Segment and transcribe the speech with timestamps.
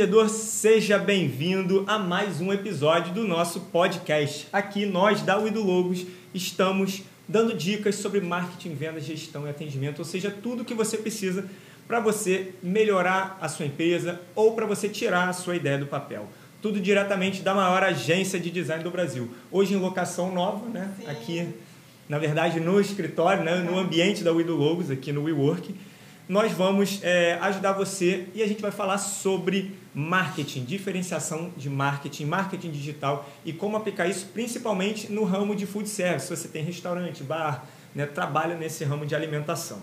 [0.00, 4.48] empreendedor, seja bem-vindo a mais um episódio do nosso podcast.
[4.50, 10.04] Aqui nós da Wido Logos estamos dando dicas sobre marketing, vendas, gestão e atendimento, ou
[10.06, 11.44] seja, tudo que você precisa
[11.86, 16.26] para você melhorar a sua empresa ou para você tirar a sua ideia do papel.
[16.62, 19.28] Tudo diretamente da maior agência de design do Brasil.
[19.52, 20.90] Hoje em locação nova, né?
[20.98, 21.10] Sim.
[21.10, 21.48] Aqui,
[22.08, 23.56] na verdade, no escritório, né?
[23.56, 25.74] no ambiente da Wido Logos, aqui no WeWork
[26.30, 32.24] nós vamos é, ajudar você e a gente vai falar sobre marketing, diferenciação de marketing,
[32.26, 36.26] marketing digital e como aplicar isso principalmente no ramo de food service.
[36.28, 39.80] Se você tem restaurante, bar, né, trabalha nesse ramo de alimentação.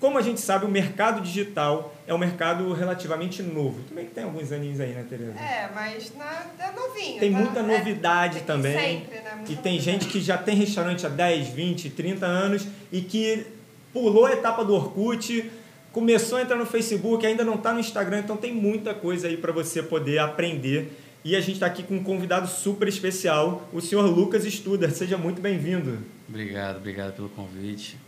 [0.00, 3.82] Como a gente sabe, o mercado digital é um mercado relativamente novo.
[3.88, 5.32] Também tem alguns aninhos aí, né, Tereza?
[5.36, 7.18] É, mas na, é novinho.
[7.18, 7.38] Tem tá?
[7.38, 9.00] muita É, novidade tem também.
[9.00, 9.34] Sempre, né?
[9.34, 9.80] Muita E tem novidade.
[9.80, 13.44] gente que já tem restaurante há 10, 20, 30 anos e que
[13.92, 15.50] pulou a etapa do Orkut,
[15.98, 19.36] começou a entrar no Facebook, ainda não está no Instagram, então tem muita coisa aí
[19.36, 20.96] para você poder aprender.
[21.24, 24.92] E a gente está aqui com um convidado super especial, o senhor Lucas Studer.
[24.92, 25.98] Seja muito bem-vindo.
[26.28, 27.98] Obrigado, obrigado pelo convite.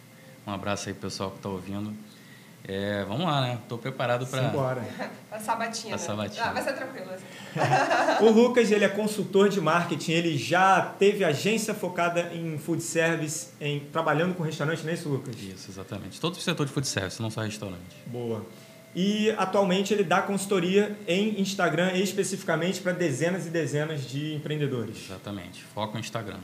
[0.46, 1.92] Um abraço aí pessoal que está ouvindo.
[2.64, 3.58] É, vamos lá, né?
[3.62, 4.42] Estou preparado para.
[4.42, 4.84] Simbora.
[5.30, 5.94] A sabatina.
[5.94, 6.44] A sabatina.
[6.44, 7.10] Ah, vai ser tranquilo.
[8.20, 13.48] O Lucas, ele é consultor de marketing, ele já teve agência focada em food service,
[13.60, 15.34] em trabalhando com restaurante, não é isso, Lucas?
[15.36, 16.20] Isso, exatamente.
[16.20, 17.96] Todo o setor de food service, não só restaurante.
[18.06, 18.44] Boa.
[18.94, 25.06] E atualmente ele dá consultoria em Instagram, especificamente para dezenas e dezenas de empreendedores.
[25.06, 25.62] Exatamente.
[25.64, 26.40] Foco no Instagram.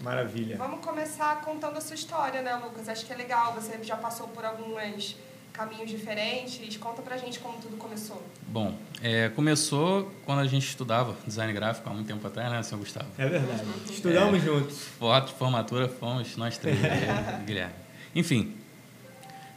[0.00, 0.56] Maravilha.
[0.56, 2.88] Vamos começar contando a sua história, né, Lucas?
[2.88, 3.54] Acho que é legal.
[3.54, 5.16] Você já passou por alguns
[5.52, 6.76] caminhos diferentes.
[6.76, 8.22] Conta pra gente como tudo começou.
[8.48, 12.80] Bom, é, começou quando a gente estudava design gráfico há muito tempo atrás, né, senhor
[12.80, 13.06] Gustavo?
[13.18, 13.62] É verdade.
[13.90, 14.78] Estudamos juntos.
[14.98, 17.74] Foto de formatura fomos nós três, o Guilherme.
[18.14, 18.54] Enfim,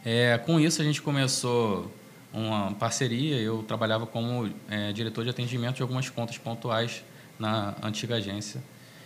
[0.06, 1.92] é, com isso a gente começou
[2.32, 3.38] uma parceria.
[3.38, 7.04] Eu trabalhava como é, diretor de atendimento de algumas contas pontuais
[7.40, 8.62] na antiga agência.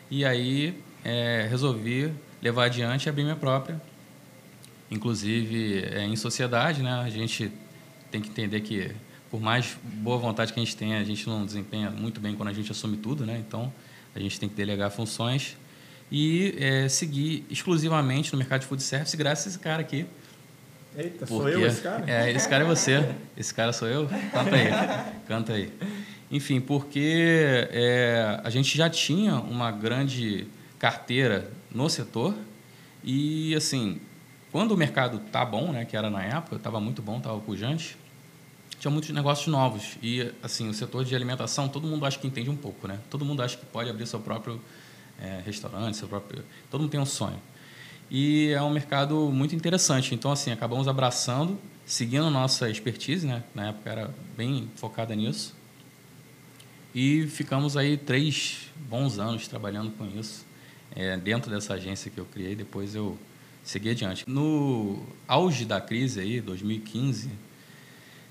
[0.10, 3.80] E aí é, resolvi levar adiante e abrir minha própria.
[4.92, 7.52] Inclusive, é, em sociedade, né, a gente
[8.10, 8.92] tem que entender que,
[9.30, 12.50] por mais boa vontade que a gente tenha, a gente não desempenha muito bem quando
[12.50, 13.26] a gente assume tudo.
[13.26, 13.38] Né?
[13.46, 13.72] Então,
[14.16, 15.56] a gente tem que delegar funções
[16.12, 20.06] e é, seguir exclusivamente no mercado de food service graças a esse cara aqui.
[20.98, 22.04] Eita, sou Porque- eu esse cara?
[22.08, 23.08] É, esse cara é você.
[23.38, 24.08] Esse cara sou eu?
[24.32, 25.14] Canta aí.
[25.28, 25.72] Canta aí.
[26.32, 30.48] Enfim, porque é, a gente já tinha uma grande
[30.80, 32.36] carteira no setor
[33.04, 34.00] e, assim,
[34.52, 37.98] quando o mercado tá bom, né, que era na época, estava muito bom, estava pujante,
[38.80, 39.98] tinha muitos negócios novos.
[40.02, 42.98] E, assim, o setor de alimentação, todo mundo acha que entende um pouco, né?
[43.10, 44.60] Todo mundo acha que pode abrir seu próprio
[45.22, 46.44] é, restaurante, seu próprio...
[46.72, 47.40] Todo mundo tem um sonho.
[48.10, 50.16] E é um mercado muito interessante.
[50.16, 53.44] Então, assim, acabamos abraçando, seguindo nossa expertise, né?
[53.54, 55.54] Na época era bem focada nisso.
[56.96, 60.46] E ficamos aí três bons anos trabalhando com isso,
[60.96, 62.56] é, dentro dessa agência que eu criei.
[62.56, 63.18] Depois eu
[63.64, 64.24] segui adiante.
[64.28, 67.30] No auge da crise aí, 2015,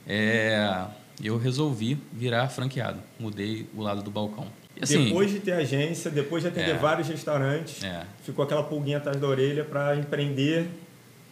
[0.07, 0.87] é,
[1.23, 3.01] eu resolvi virar franqueado.
[3.19, 4.47] Mudei o lado do balcão.
[4.77, 6.79] E, assim, depois de ter agência, depois de atender É.
[6.79, 8.05] vários restaurantes, É.
[8.23, 10.69] ficou aquela pulguinha atrás da orelha para empreender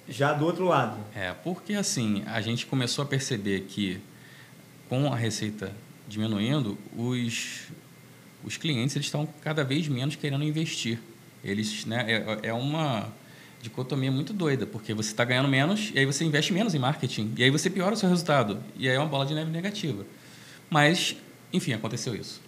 [0.08, 0.98] já do outro lado.
[1.14, 4.00] É, porque assim, a gente começou a perceber que
[4.88, 5.72] com a receita
[6.08, 7.62] diminuindo, os,
[8.44, 10.98] os clientes eles estão cada vez menos querendo investir.
[11.42, 12.04] Eles, né,
[12.42, 13.12] é, é uma
[13.60, 17.34] dicotomia muito doida, porque você está ganhando menos e aí você investe menos em marketing
[17.36, 20.04] e aí você piora o seu resultado e aí é uma bola de neve negativa.
[20.70, 21.16] Mas,
[21.52, 22.40] enfim, aconteceu isso.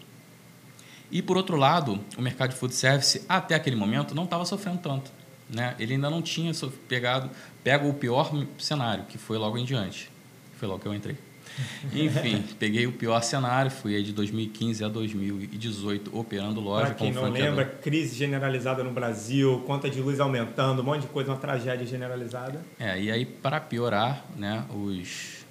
[1.11, 4.79] E por outro lado, o mercado de food service até aquele momento não estava sofrendo
[4.79, 5.11] tanto,
[5.49, 5.75] né?
[5.79, 6.53] Ele ainda não tinha
[6.87, 7.31] pegado
[7.65, 10.11] pego o pior cenário, que foi logo em diante.
[10.57, 11.17] Foi logo que eu entrei.
[11.93, 17.13] Enfim, peguei o pior cenário, fui aí de 2015 a 2018 operando loja Para quem
[17.13, 17.49] não franqueador.
[17.49, 21.87] lembra, crise generalizada no Brasil, conta de luz aumentando, um monte de coisa, uma tragédia
[21.87, 22.65] generalizada.
[22.79, 25.45] É, e aí para piorar, né, os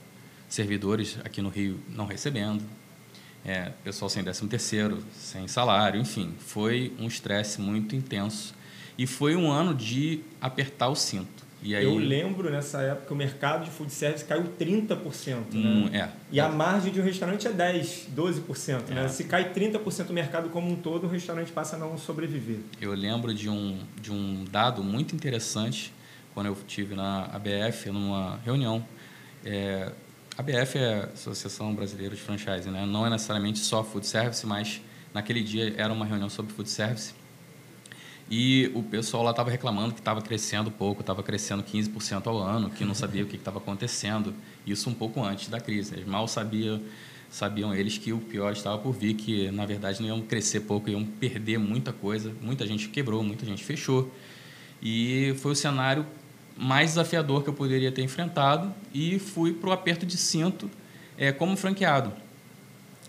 [0.48, 2.64] servidores aqui no Rio não recebendo,
[3.46, 8.54] é, pessoal sem décimo terceiro, sem salário, enfim, foi um estresse muito intenso
[8.98, 11.47] e foi um ano de apertar o cinto.
[11.64, 15.38] Aí, Eu lembro nessa época o mercado de food service caiu 30%.
[15.54, 16.00] Hum, né?
[16.00, 16.10] é.
[16.32, 18.90] E a margem de um restaurante é 10, 12%.
[18.90, 19.06] Né?
[19.06, 19.08] É.
[19.08, 22.60] Se cai 30% do mercado como um todo, o restaurante passa a não sobreviver.
[22.80, 25.94] Eu lembro de um, de um dado muito interessante
[26.34, 28.86] quando eu tive na ABF, numa reunião.
[29.44, 29.92] É,
[30.38, 32.86] a ABF é a Associação Brasileira de Franchise, né?
[32.86, 34.80] não é necessariamente só food service, mas
[35.14, 37.14] naquele dia era uma reunião sobre food service.
[38.30, 42.70] E o pessoal lá estava reclamando que estava crescendo pouco, estava crescendo 15% ao ano,
[42.70, 44.34] que não sabia o que estava acontecendo.
[44.66, 45.94] Isso um pouco antes da crise.
[45.96, 46.82] Eles mal sabiam
[47.30, 50.90] sabiam eles que o pior estava por vir, que na verdade não iam crescer pouco,
[50.90, 52.34] iam perder muita coisa.
[52.42, 54.12] Muita gente quebrou, muita gente fechou.
[54.82, 56.06] E foi o cenário
[56.56, 60.70] mais desafiador que eu poderia ter enfrentado e fui para o aperto de cinto
[61.18, 62.12] é, como franqueado,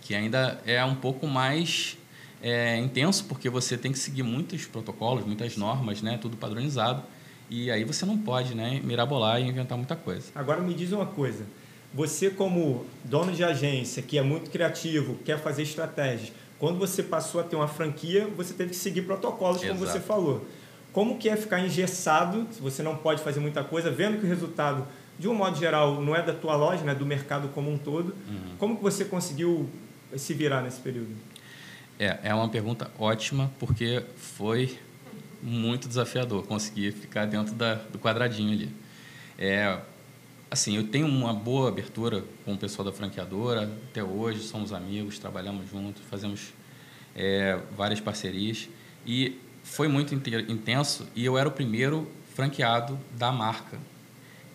[0.03, 1.97] que ainda é um pouco mais
[2.43, 7.03] é, intenso, porque você tem que seguir muitos protocolos, muitas normas, né, tudo padronizado.
[7.51, 10.27] E aí você não pode né, mirabolar e inventar muita coisa.
[10.35, 11.45] Agora me diz uma coisa.
[11.95, 17.41] Você, como dono de agência, que é muito criativo, quer fazer estratégias, quando você passou
[17.41, 20.47] a ter uma franquia, você teve que seguir protocolos, como você falou.
[20.93, 24.29] Como que é ficar engessado, se você não pode fazer muita coisa, vendo que o
[24.29, 24.87] resultado,
[25.19, 28.15] de um modo geral, não é da tua loja, né, do mercado como um todo.
[28.29, 28.57] Uhum.
[28.59, 29.69] Como que você conseguiu
[30.17, 31.15] se virar nesse período?
[31.99, 34.79] É, é uma pergunta ótima, porque foi
[35.43, 38.73] muito desafiador conseguir ficar dentro da, do quadradinho ali.
[39.37, 39.81] É,
[40.49, 45.19] assim, eu tenho uma boa abertura com o pessoal da franqueadora, até hoje somos amigos,
[45.19, 46.53] trabalhamos juntos, fazemos
[47.17, 48.69] é, várias parcerias
[49.05, 53.77] e foi muito intenso e eu era o primeiro franqueado da marca.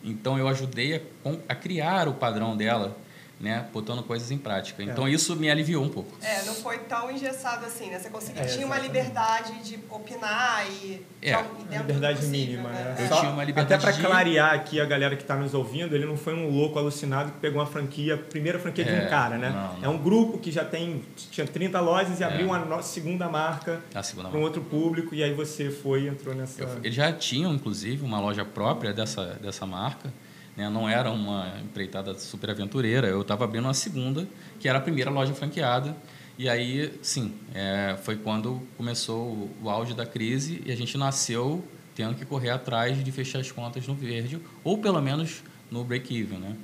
[0.02, 1.02] Então eu ajudei a,
[1.50, 2.98] a criar o padrão dela
[3.40, 4.82] né, botando coisas em prática.
[4.82, 4.86] É.
[4.86, 6.16] Então isso me aliviou um pouco.
[6.22, 8.00] É, não foi tão engessado assim, né?
[8.00, 11.36] Você conseguia, é, tinha uma liberdade de opinar e é.
[11.36, 12.84] de, liberdade possível, mínima, né?
[12.84, 12.96] né?
[13.00, 14.02] Eu Só, tinha uma liberdade até para de...
[14.02, 17.40] clarear aqui a galera que está nos ouvindo, ele não foi um louco alucinado que
[17.40, 19.50] pegou uma franquia, primeira franquia de um é, cara, né?
[19.50, 19.86] Não, não.
[19.86, 22.26] É um grupo que já tem tinha 30 lojas e é.
[22.26, 26.64] abriu uma segunda marca para um outro público e aí você foi e entrou nessa.
[26.64, 30.14] Eu, eles já tinham inclusive uma loja própria dessa dessa marca
[30.56, 30.70] né?
[30.70, 33.08] Não era uma empreitada super aventureira.
[33.08, 34.28] Eu estava abrindo uma segunda,
[34.60, 35.96] que era a primeira loja franqueada.
[36.38, 40.98] E aí, sim, é, foi quando começou o, o auge da crise e a gente
[40.98, 41.64] nasceu
[41.96, 46.40] tendo que correr atrás de fechar as contas no verde, ou pelo menos no break-even,
[46.40, 46.56] né?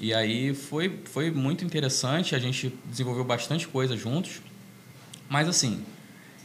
[0.00, 4.40] E aí foi, foi muito interessante, a gente desenvolveu bastante coisa juntos,
[5.28, 5.84] mas assim,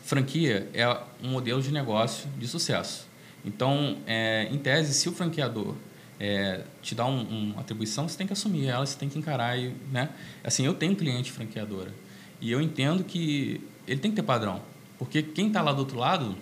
[0.03, 0.87] franquia é
[1.23, 3.07] um modelo de negócio de sucesso.
[3.45, 5.75] Então, é, em tese, se o franqueador
[6.19, 9.57] é, te dá um, uma atribuição, você tem que assumir ela, você tem que encarar.
[9.57, 10.09] E, né?
[10.43, 11.93] Assim, eu tenho cliente franqueadora
[12.39, 14.61] e eu entendo que ele tem que ter padrão,
[14.97, 16.35] porque quem está lá do outro lado,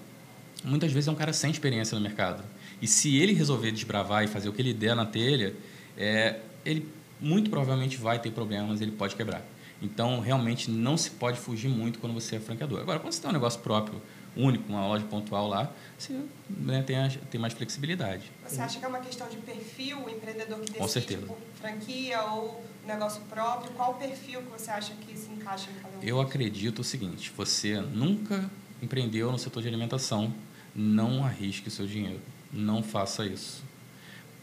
[0.63, 2.44] muitas vezes é um cara sem experiência no mercado.
[2.81, 5.53] E se ele resolver desbravar e fazer o que ele der na telha,
[5.97, 6.88] é, ele
[7.19, 9.45] muito provavelmente vai ter problemas, ele pode quebrar.
[9.81, 12.81] Então, realmente, não se pode fugir muito quando você é franqueador.
[12.81, 14.01] Agora, quando você tem um negócio próprio,
[14.35, 16.19] único, uma loja pontual lá, você
[16.49, 18.31] né, tem, a, tem mais flexibilidade.
[18.47, 22.63] Você acha que é uma questão de perfil, o empreendedor que decide por franquia ou
[22.85, 23.71] negócio próprio?
[23.73, 26.03] Qual o perfil que você acha que se encaixa em cada um?
[26.03, 28.49] Eu acredito o seguinte, você nunca
[28.81, 30.33] empreendeu no setor de alimentação,
[30.73, 32.19] não arrisque o seu dinheiro.
[32.51, 33.63] Não faça isso.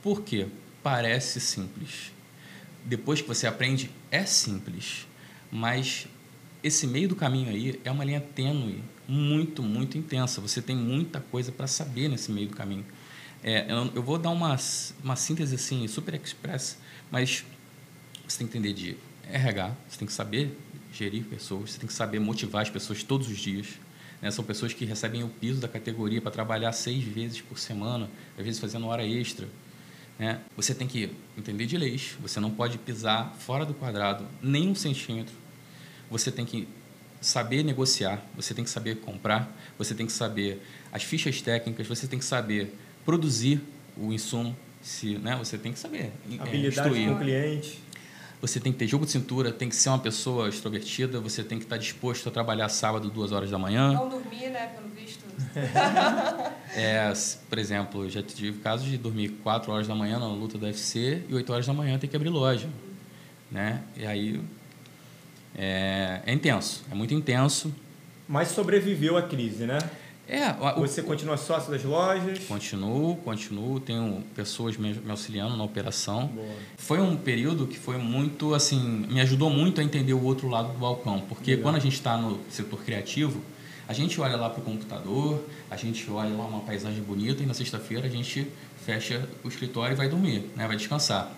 [0.03, 0.47] Por quê?
[0.83, 2.13] Parece simples.
[2.85, 5.07] Depois que você aprende, é simples.
[5.51, 6.07] Mas
[6.63, 10.41] esse meio do caminho aí é uma linha tênue muito, muito intensa.
[10.41, 12.85] Você tem muita coisa para saber nesse meio do caminho.
[13.43, 14.57] É, eu, eu, vou dar uma,
[15.03, 16.79] uma síntese assim, super express,
[17.11, 17.45] mas
[18.27, 18.97] você tem que entender de
[19.31, 20.59] RH, você tem que saber
[20.93, 23.67] gerir pessoas, você tem que saber motivar as pessoas todos os dias.
[24.21, 24.31] Né?
[24.31, 28.45] São pessoas que recebem o piso da categoria para trabalhar seis vezes por semana, às
[28.45, 29.49] vezes fazendo hora extra.
[30.19, 30.41] Né?
[30.57, 34.75] Você tem que entender de leis, você não pode pisar fora do quadrado nem um
[34.75, 35.35] centímetro.
[36.11, 36.69] Você tem que
[37.21, 40.63] saber negociar, você tem que saber comprar, você tem que saber
[40.93, 42.75] as fichas técnicas, você tem que saber
[43.05, 43.61] produzir
[43.97, 47.09] o insumo, se, né, você tem que saber é, habilidade instruir.
[47.09, 47.81] com o cliente.
[48.41, 51.59] Você tem que ter jogo de cintura, tem que ser uma pessoa extrovertida, você tem
[51.59, 53.93] que estar disposto a trabalhar sábado duas horas da manhã.
[53.93, 55.25] Não dormir, né, pelo visto.
[56.77, 57.13] é,
[57.49, 61.25] por exemplo, já tive casos de dormir quatro horas da manhã na luta do UFC
[61.29, 62.69] e oito horas da manhã tem que abrir loja,
[63.51, 63.83] né?
[63.97, 64.41] E aí
[65.59, 67.75] é, é intenso, é muito intenso.
[68.29, 69.79] Mas sobreviveu à crise, né?
[70.29, 72.39] É, o, Você continua sócio das lojas?
[72.41, 73.81] Continuo, continuo.
[73.81, 76.27] Tenho pessoas me, me auxiliando na operação.
[76.27, 76.47] Boa.
[76.77, 80.71] Foi um período que foi muito, assim, me ajudou muito a entender o outro lado
[80.73, 81.21] do balcão.
[81.29, 81.63] Porque Legal.
[81.63, 83.43] quando a gente está no setor criativo,
[83.89, 87.47] a gente olha lá para o computador, a gente olha lá uma paisagem bonita e
[87.47, 88.47] na sexta-feira a gente
[88.85, 90.67] fecha o escritório e vai dormir, né?
[90.67, 91.33] vai descansar.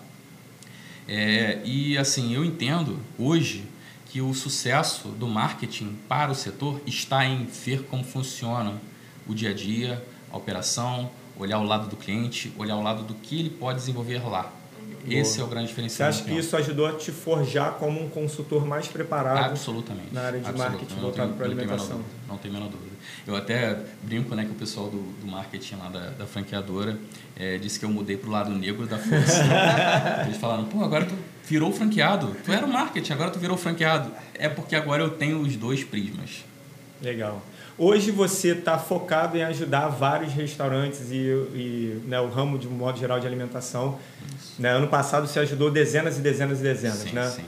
[1.07, 3.63] É, e assim, eu entendo hoje
[4.11, 8.73] que o sucesso do marketing para o setor está em ver como funciona
[9.25, 13.13] o dia a dia, a operação, olhar o lado do cliente, olhar o lado do
[13.13, 14.51] que ele pode desenvolver lá.
[15.05, 15.13] Boa.
[15.19, 16.11] Esse é o grande diferencial.
[16.11, 20.13] Você acha que isso ajudou a te forjar como um consultor mais preparado Absolutamente.
[20.13, 22.01] na área de marketing voltado para a alimentação?
[22.27, 22.91] Não tem a menor dúvida.
[23.25, 26.99] Eu até brinco né, que o pessoal do, do marketing lá da, da franqueadora
[27.35, 29.43] é, disse que eu mudei para o lado negro da força.
[30.27, 31.15] Eles falaram, pô, agora tu
[31.51, 32.33] virou franqueado.
[32.45, 34.09] Tu era o marketing, agora tu virou franqueado.
[34.33, 36.45] É porque agora eu tenho os dois prismas.
[37.01, 37.41] Legal.
[37.77, 41.15] Hoje você está focado em ajudar vários restaurantes e,
[41.53, 43.99] e né, o ramo de um modo geral de alimentação.
[44.57, 44.69] Né?
[44.69, 47.27] Ano passado você ajudou dezenas e dezenas e dezenas, sim, né?
[47.27, 47.43] Sim.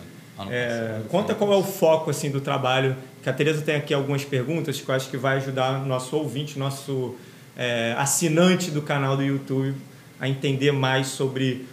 [0.50, 2.98] É, conta qual é o foco assim do trabalho.
[3.22, 6.60] Que a Tereza tem aqui algumas perguntas que eu acho que vai ajudar nosso ouvinte,
[6.60, 7.16] nosso
[7.56, 9.74] é, assinante do canal do YouTube
[10.20, 11.66] a entender mais sobre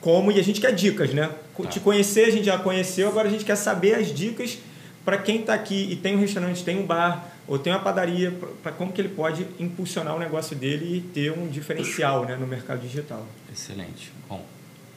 [0.00, 1.30] como e a gente quer dicas, né?
[1.56, 1.68] Tá.
[1.68, 4.58] Te conhecer a gente já conheceu, agora a gente quer saber as dicas
[5.04, 8.32] para quem está aqui e tem um restaurante, tem um bar ou tem uma padaria,
[8.62, 12.46] para como que ele pode impulsionar o negócio dele e ter um diferencial né, no
[12.46, 13.26] mercado digital.
[13.52, 14.12] Excelente.
[14.28, 14.44] Bom,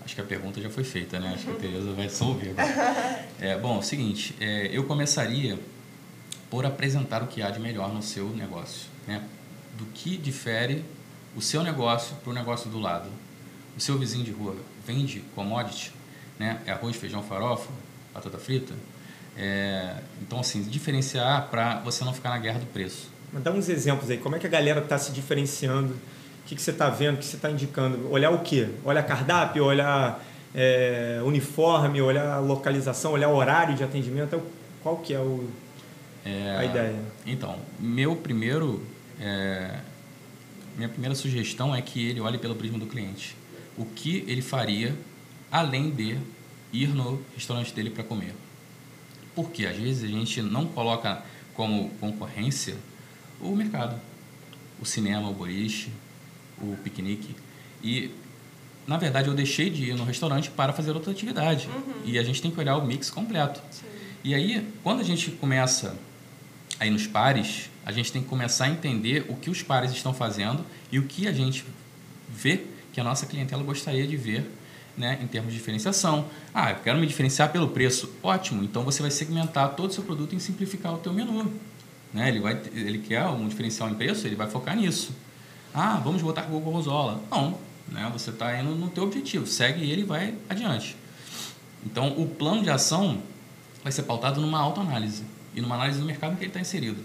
[0.04, 1.34] acho que a pergunta já foi feita, né?
[1.34, 3.26] Acho que a Tereza vai resolver agora.
[3.42, 5.60] É, bom, é o seguinte, é, eu começaria
[6.50, 9.22] por apresentar o que há de melhor no seu negócio, né?
[9.78, 10.86] Do que difere
[11.36, 13.10] o seu negócio para o negócio do lado.
[13.76, 14.56] O seu vizinho de rua
[14.88, 15.92] vende commodity,
[16.39, 16.62] né?
[16.65, 17.70] É arroz, feijão, farofa,
[18.13, 18.74] batata frita,
[19.38, 23.10] é, então, assim, diferenciar para você não ficar na guerra do preço.
[23.34, 24.18] Mas dá uns exemplos aí.
[24.18, 25.94] Como é que a galera está se diferenciando?
[25.94, 27.15] O que, que você está vendo?
[27.15, 28.10] O que você está indicando?
[28.10, 28.70] Olhar o quê?
[28.84, 29.65] Olhar cardápio?
[29.65, 30.24] Olhar
[30.54, 32.01] é, uniforme?
[32.01, 33.12] Olhar localização?
[33.12, 34.42] Olhar horário de atendimento?
[34.82, 35.50] Qual que é, o,
[36.24, 36.96] é, a ideia?
[37.25, 38.82] Então, meu primeiro...
[39.20, 39.80] É,
[40.77, 43.36] minha primeira sugestão é que ele olhe pelo prisma do cliente.
[43.77, 44.94] O que ele faria
[45.52, 46.18] além de
[46.72, 48.34] ir no restaurante dele para comer?
[49.34, 51.24] Porque às vezes a gente não coloca
[51.54, 52.75] como concorrência
[53.40, 54.00] o mercado,
[54.80, 55.90] o cinema, o boliche,
[56.60, 57.36] o piquenique.
[57.84, 58.12] E,
[58.88, 61.68] na verdade, eu deixei de ir no restaurante para fazer outra atividade.
[61.68, 61.94] Uhum.
[62.06, 63.62] E a gente tem que olhar o mix completo.
[63.72, 63.86] Sim.
[64.24, 65.96] E aí, quando a gente começa
[66.80, 70.14] aí nos pares, a gente tem que começar a entender o que os pares estão
[70.14, 71.64] fazendo e o que a gente
[72.28, 74.50] vê que a nossa clientela gostaria de ver
[74.98, 76.25] né, em termos de diferenciação.
[76.54, 78.14] Ah, eu quero me diferenciar pelo preço.
[78.24, 81.52] Ótimo, então você vai segmentar todo o seu produto e simplificar o teu menu.
[82.14, 82.30] Né?
[82.30, 85.14] Ele, vai, ele quer um diferencial em preço, ele vai focar nisso.
[85.74, 87.22] Ah, vamos botar gorgonzola.
[87.30, 87.58] Não,
[87.90, 88.10] né?
[88.14, 90.96] você está indo no teu objetivo, segue ele e vai adiante.
[91.86, 93.22] Então, o plano de ação
[93.84, 95.24] vai ser pautado numa autoanálise
[95.54, 97.04] e numa análise do mercado em que ele está inserido.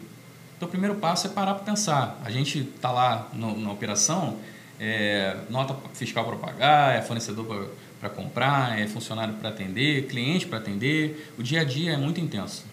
[0.56, 2.20] Então, o primeiro passo é parar para pensar.
[2.24, 4.38] A gente está lá no, na operação
[4.80, 7.68] é nota fiscal para pagar, é fornecedor
[8.00, 11.30] para comprar, é funcionário para atender, cliente para atender.
[11.38, 12.64] O dia a dia é muito intenso.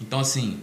[0.00, 0.60] Então, assim,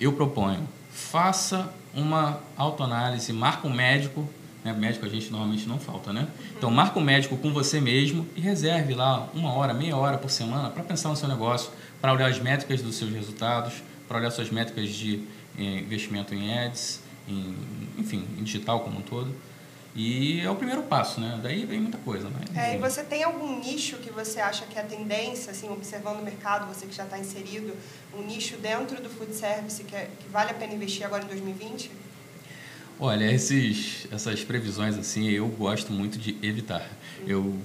[0.00, 4.28] eu proponho, faça uma autoanálise, marca um médico,
[4.64, 4.72] né?
[4.72, 6.26] médico a gente normalmente não falta, né?
[6.58, 10.30] Então, marca um médico com você mesmo e reserve lá uma hora, meia hora por
[10.30, 13.74] semana para pensar no seu negócio, para olhar as métricas dos seus resultados,
[14.08, 15.22] para olhar suas métricas de
[15.56, 17.54] eh, investimento em ads, em,
[17.98, 19.32] enfim, em digital como um todo
[19.94, 21.38] e é o primeiro passo, né?
[21.42, 22.28] Daí vem muita coisa.
[22.28, 22.40] Né?
[22.54, 26.20] É, e você tem algum nicho que você acha que é a tendência, assim, observando
[26.20, 27.76] o mercado, você que já está inserido,
[28.14, 31.26] um nicho dentro do food service que, é, que vale a pena investir agora em
[31.26, 31.90] 2020?
[32.98, 36.88] Olha, esses, essas previsões assim eu gosto muito de evitar.
[37.26, 37.58] Eu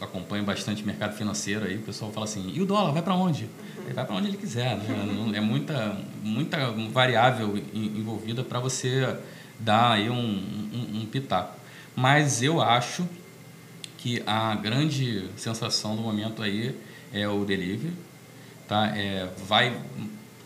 [0.00, 3.44] acompanho bastante mercado financeiro aí, o pessoal fala assim, e o dólar vai para onde?
[3.44, 3.84] Uhum.
[3.86, 5.34] Ele vai para onde ele quiser, né?
[5.34, 9.16] É muita, muita variável envolvida para você
[9.58, 11.61] dar aí um, um, um pitaco.
[11.94, 13.06] Mas eu acho
[13.98, 16.76] que a grande sensação do momento aí
[17.12, 17.92] é o delivery,
[18.66, 18.86] tá?
[18.96, 19.78] É, vai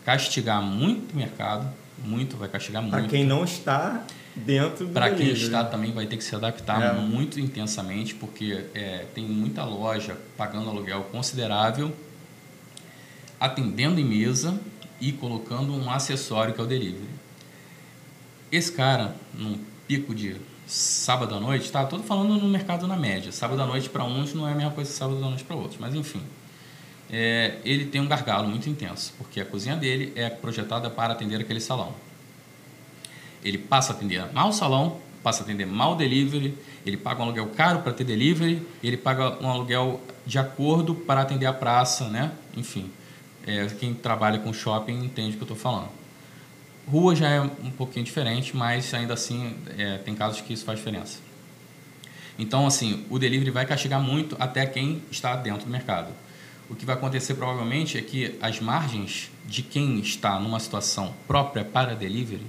[0.05, 1.67] castigar muito o mercado,
[2.03, 2.93] muito, vai castigar muito.
[2.93, 6.81] Para quem não está dentro do Para quem está também vai ter que se adaptar
[6.81, 6.99] é.
[6.99, 11.91] muito intensamente, porque é, tem muita loja pagando aluguel considerável,
[13.39, 14.59] atendendo em mesa
[14.99, 17.09] e colocando um acessório que é o delivery.
[18.51, 20.35] Esse cara, num pico de
[20.67, 21.85] sábado à noite, tá?
[21.85, 23.31] Todo falando no mercado na média.
[23.31, 25.55] Sábado à noite para uns não é a mesma coisa que sábado à noite para
[25.55, 26.21] outros, mas enfim.
[27.09, 31.39] É, ele tem um gargalo muito intenso, porque a cozinha dele é projetada para atender
[31.39, 31.93] aquele salão.
[33.43, 37.21] Ele passa a atender mal o salão, passa a atender mal o delivery, ele paga
[37.21, 41.53] um aluguel caro para ter delivery, ele paga um aluguel de acordo para atender a
[41.53, 42.33] praça, né?
[42.57, 42.91] Enfim,
[43.45, 45.89] é, quem trabalha com shopping entende o que eu estou falando.
[46.89, 50.79] Rua já é um pouquinho diferente, mas ainda assim é, tem casos que isso faz
[50.79, 51.19] diferença.
[52.39, 56.13] Então, assim, o delivery vai castigar muito até quem está dentro do mercado.
[56.69, 61.65] O que vai acontecer provavelmente é que as margens de quem está numa situação própria
[61.65, 62.45] para delivery,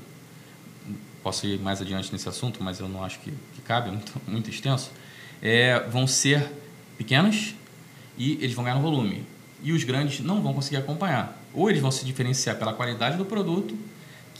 [1.23, 4.13] posso ir mais adiante nesse assunto, mas eu não acho que, que cabe, é muito,
[4.27, 4.91] muito extenso,
[5.43, 6.49] é, vão ser
[6.97, 7.55] pequenas
[8.17, 9.25] e eles vão ganhar no volume.
[9.63, 11.41] E os grandes não vão conseguir acompanhar.
[11.53, 13.77] Ou eles vão se diferenciar pela qualidade do produto,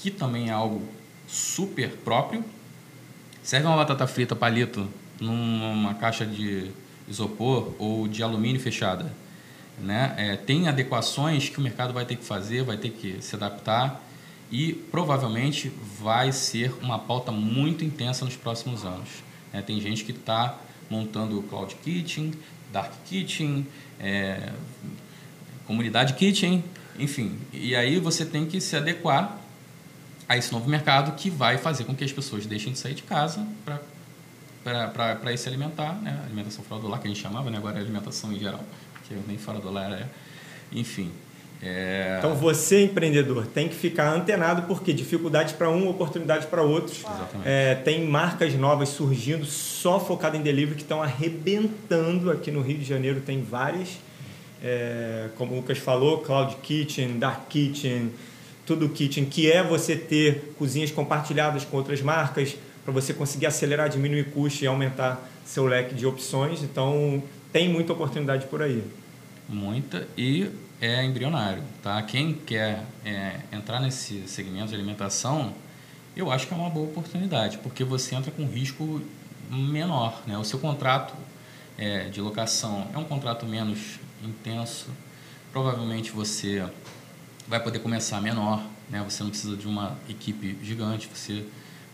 [0.01, 0.83] que também é algo
[1.27, 2.45] super próprio.
[3.43, 4.89] Serve uma batata frita palito
[5.21, 6.71] numa caixa de
[7.09, 9.13] isopor ou de alumínio fechada.
[9.79, 10.15] Né?
[10.17, 14.03] É, tem adequações que o mercado vai ter que fazer, vai ter que se adaptar
[14.51, 19.09] e provavelmente vai ser uma pauta muito intensa nos próximos anos.
[19.53, 20.59] É, tem gente que está
[20.91, 22.33] montando Cloud Kitchen,
[22.73, 23.67] Dark Kitchen,
[24.01, 24.53] é,
[25.67, 26.65] Comunidade Kitchen,
[26.99, 27.39] enfim.
[27.53, 29.39] E aí você tem que se adequar
[30.29, 33.03] a esse novo mercado que vai fazer com que as pessoas deixem de sair de
[33.03, 33.47] casa
[34.63, 36.21] para ir se alimentar, né?
[36.27, 37.57] alimentação fora do lar, que a gente chamava, né?
[37.57, 38.63] agora é alimentação em geral,
[39.07, 40.07] que nem fora do lar é.
[40.71, 41.11] Enfim.
[41.63, 42.17] É...
[42.19, 47.05] Então você, empreendedor, tem que ficar antenado, porque dificuldades para um, oportunidades para outros.
[47.45, 52.79] É, tem marcas novas surgindo só focadas em delivery que estão arrebentando aqui no Rio
[52.79, 53.99] de Janeiro, tem várias.
[54.63, 58.13] É, como o Lucas falou, Cloud Kitchen, Dark Kitchen,
[58.69, 63.89] tudo kitchen, que é você ter cozinhas compartilhadas com outras marcas, para você conseguir acelerar,
[63.89, 66.63] diminuir custo e aumentar seu leque de opções.
[66.63, 68.85] Então, tem muita oportunidade por aí.
[69.49, 72.01] Muita e é embrionário, tá?
[72.03, 75.55] Quem quer é, entrar nesse segmento de alimentação,
[76.15, 79.01] eu acho que é uma boa oportunidade, porque você entra com risco
[79.51, 80.37] menor, né?
[80.37, 81.15] O seu contrato
[81.79, 84.89] é, de locação é um contrato menos intenso,
[85.53, 86.63] provavelmente você
[87.49, 89.03] vai poder começar menor, né?
[89.09, 91.45] Você não precisa de uma equipe gigante, você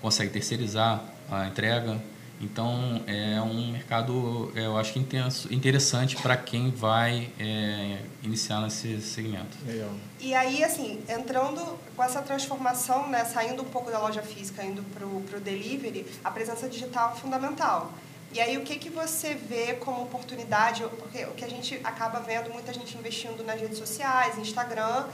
[0.02, 2.00] consegue terceirizar a entrega.
[2.40, 8.60] Então é um mercado, é, eu acho que intenso, interessante para quem vai é, iniciar
[8.60, 9.56] nesse segmento.
[9.64, 9.90] Legal.
[10.20, 14.82] E aí, assim, entrando com essa transformação, né, saindo um pouco da loja física, indo
[14.82, 17.92] para o delivery, a presença digital é fundamental.
[18.34, 20.82] E aí, o que, que você vê como oportunidade?
[20.98, 25.04] Porque o que a gente acaba vendo, muita gente investindo nas redes sociais, Instagram,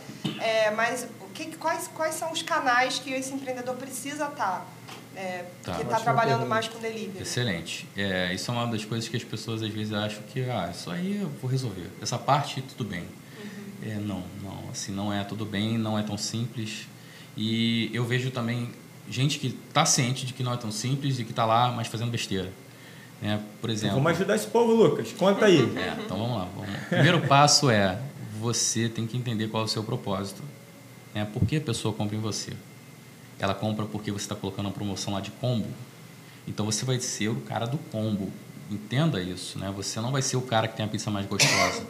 [0.40, 4.34] é, mas o que, quais, quais são os canais que esse empreendedor precisa estar?
[4.34, 4.66] Tá,
[5.14, 5.74] é, tá.
[5.74, 7.20] Que está trabalhando mais com delivery.
[7.20, 7.86] Excelente.
[7.94, 10.90] É, isso é uma das coisas que as pessoas às vezes acham que ah, isso
[10.90, 11.90] aí eu vou resolver.
[12.00, 13.02] Essa parte, tudo bem.
[13.02, 13.90] Uhum.
[13.90, 16.86] É, não, não, assim, não é tudo bem, não é tão simples.
[17.36, 18.72] E eu vejo também
[19.10, 21.86] gente que está ciente de que não é tão simples e que está lá, mas
[21.86, 22.50] fazendo besteira.
[23.20, 23.40] Né?
[23.60, 23.96] Por exemplo.
[23.96, 25.12] Então vamos ajudar esse povo, Lucas.
[25.12, 25.60] Conta aí.
[25.76, 26.78] É, então vamos lá, vamos lá.
[26.78, 27.98] O primeiro passo é
[28.40, 30.42] você tem que entender qual é o seu propósito.
[31.14, 31.24] Né?
[31.24, 32.52] Por que a pessoa compra em você?
[33.38, 35.66] Ela compra porque você está colocando uma promoção lá de combo.
[36.48, 38.30] Então você vai ser o cara do combo.
[38.70, 39.72] Entenda isso, né?
[39.76, 41.84] Você não vai ser o cara que tem a pizza mais gostosa.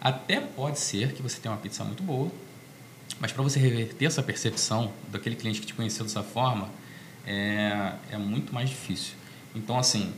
[0.00, 2.30] Até pode ser que você tenha uma pizza muito boa,
[3.20, 6.68] mas para você reverter essa percepção daquele cliente que te conheceu dessa forma,
[7.26, 9.14] é, é muito mais difícil.
[9.54, 10.12] Então, assim,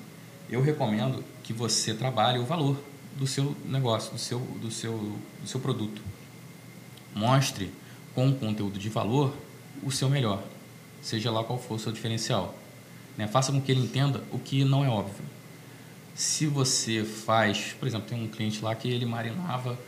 [0.48, 2.76] eu recomendo que você trabalhe o valor
[3.16, 6.02] do seu negócio, do seu, do seu, do seu produto.
[7.14, 7.72] Mostre
[8.14, 9.35] com conteúdo de valor
[9.82, 10.42] o seu melhor,
[11.02, 12.54] seja lá qual for o seu diferencial.
[13.16, 13.26] Né?
[13.26, 15.24] Faça com que ele entenda o que não é óbvio.
[16.14, 19.78] Se você faz, por exemplo, tem um cliente lá que ele marinava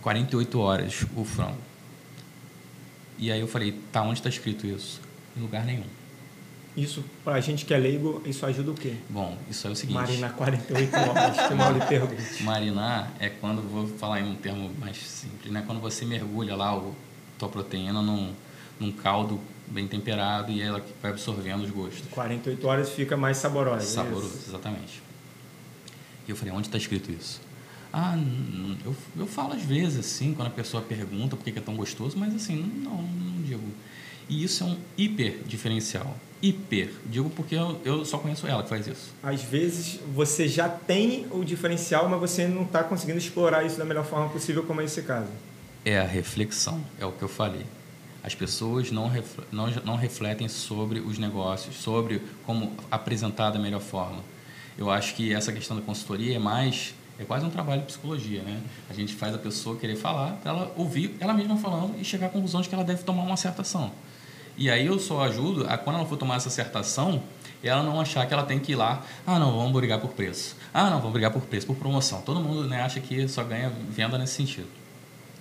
[0.00, 1.58] 48 horas o frango.
[3.18, 5.00] E aí eu falei, tá, onde está escrito isso?
[5.36, 5.84] Em lugar nenhum.
[6.76, 8.96] Isso, para a gente que é leigo, isso ajuda o quê?
[9.08, 9.94] Bom, isso é o seguinte...
[9.94, 12.42] Marinar 48 horas, que mal lhe pergunte.
[12.44, 15.64] Marinar é quando, vou falar em um termo mais simples, né?
[15.66, 16.94] quando você mergulha lá o,
[17.38, 18.34] tua proteína num,
[18.78, 22.02] num caldo bem temperado e ela vai absorvendo os gostos.
[22.10, 23.82] 48 horas fica mais saborosa.
[23.82, 25.02] É Saboroso, é exatamente.
[26.28, 27.40] E eu falei, onde está escrito isso?
[27.90, 28.18] Ah,
[28.84, 32.18] eu, eu falo às vezes, assim, quando a pessoa pergunta por que é tão gostoso,
[32.18, 33.62] mas assim, não, não digo.
[34.28, 36.90] E isso é um hiper diferencial hiper.
[37.06, 39.12] Digo porque eu, eu só conheço ela que faz isso.
[39.22, 43.84] Às vezes você já tem o diferencial, mas você não está conseguindo explorar isso da
[43.84, 45.30] melhor forma possível, como é esse caso.
[45.84, 47.64] É a reflexão, é o que eu falei.
[48.22, 49.10] As pessoas não,
[49.52, 54.20] não, não refletem sobre os negócios, sobre como apresentar da melhor forma.
[54.76, 58.42] Eu acho que essa questão da consultoria é mais é quase um trabalho de psicologia,
[58.42, 58.60] né?
[58.90, 62.30] A gente faz a pessoa querer falar, ela ouvir ela mesma falando e chegar à
[62.30, 63.90] conclusão de que ela deve tomar uma certa ação.
[64.56, 67.22] E aí eu só ajudo a quando ela for tomar essa acertação,
[67.62, 70.56] ela não achar que ela tem que ir lá, ah não, vamos brigar por preço.
[70.72, 72.20] Ah não, vamos brigar por preço, por promoção.
[72.22, 74.68] Todo mundo né, acha que só ganha venda nesse sentido.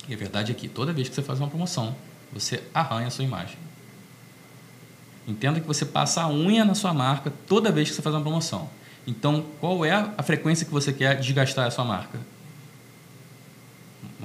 [0.08, 1.96] E a verdade é que toda vez que você faz uma promoção,
[2.32, 3.58] você arranha a sua imagem.
[5.28, 8.22] Entenda que você passa a unha na sua marca toda vez que você faz uma
[8.22, 8.70] promoção.
[9.08, 12.20] Então, qual é a frequência que você quer desgastar a sua marca?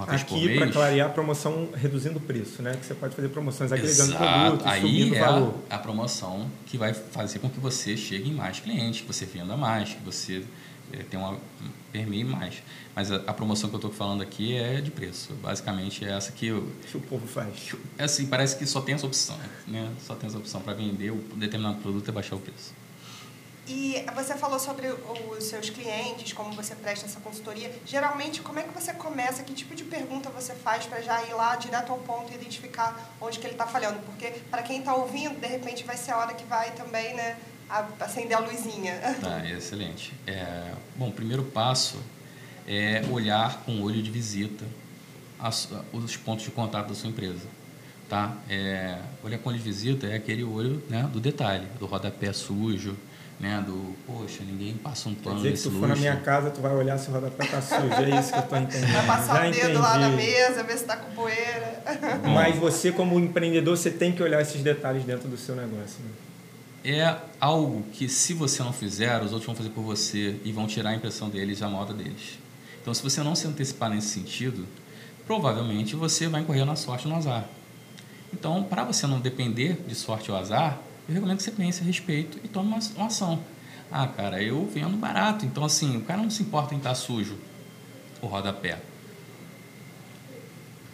[0.00, 2.74] Uma vez Aqui, para clarear, a promoção reduzindo o preço, né?
[2.74, 5.54] Que você pode fazer promoções agregando produtos, Aí subindo é valor.
[5.68, 9.56] A, promoção que vai fazer com que você chegue em mais clientes, que você venda
[9.56, 10.42] mais, que você
[10.92, 11.38] é, tenha uma
[11.92, 12.62] permeie mais.
[12.96, 15.34] Mas a, a, promoção que eu estou falando aqui é de preço.
[15.34, 17.74] Basicamente é essa que, eu, que o povo faz.
[17.98, 19.90] É assim, parece que só tem essa opção, né?
[20.00, 22.72] Só tem essa opção para vender um determinado produto e baixar o preço.
[23.66, 27.70] E você falou sobre os seus clientes, como você presta essa consultoria.
[27.86, 29.42] Geralmente, como é que você começa?
[29.42, 33.12] Que tipo de pergunta você faz para já ir lá direto ao ponto e identificar
[33.20, 34.00] onde que ele está falhando?
[34.00, 37.36] Porque para quem está ouvindo, de repente vai ser a hora que vai também, né,
[38.00, 38.98] acender a luzinha.
[39.20, 40.14] Tá, excelente.
[40.26, 42.02] É, bom, primeiro passo
[42.66, 44.64] é olhar com o olho de visita
[45.92, 47.46] os pontos de contato da sua empresa.
[48.08, 48.36] Tá?
[48.48, 52.96] É, olhar com olho de visita é aquele olho né, do detalhe, do rodapé sujo,
[53.40, 53.64] né?
[53.66, 56.50] Do, poxa, ninguém passa um pano Quer dizer que se tu for na minha casa,
[56.50, 57.80] tu vai olhar se o rodapé tá sujo.
[57.80, 58.92] É isso que eu tô entendendo.
[58.92, 59.78] Vai passar Já o dedo entendi.
[59.78, 61.82] lá na mesa, ver se tá com poeira.
[62.34, 66.04] Mas você, como empreendedor, você tem que olhar esses detalhes dentro do seu negócio.
[66.04, 66.10] Né?
[66.84, 70.66] É algo que, se você não fizer, os outros vão fazer por você e vão
[70.66, 72.38] tirar a impressão deles, a moda deles.
[72.80, 74.66] Então, se você não se antecipar nesse sentido,
[75.26, 77.46] provavelmente você vai incorrer na sorte no azar.
[78.32, 80.78] Então, para você não depender de sorte ou azar,
[81.10, 83.42] eu recomendo que você pense a respeito e tome uma, uma ação.
[83.90, 87.36] Ah, cara, eu vendo barato, então assim, o cara não se importa em estar sujo
[88.22, 88.78] o rodapé.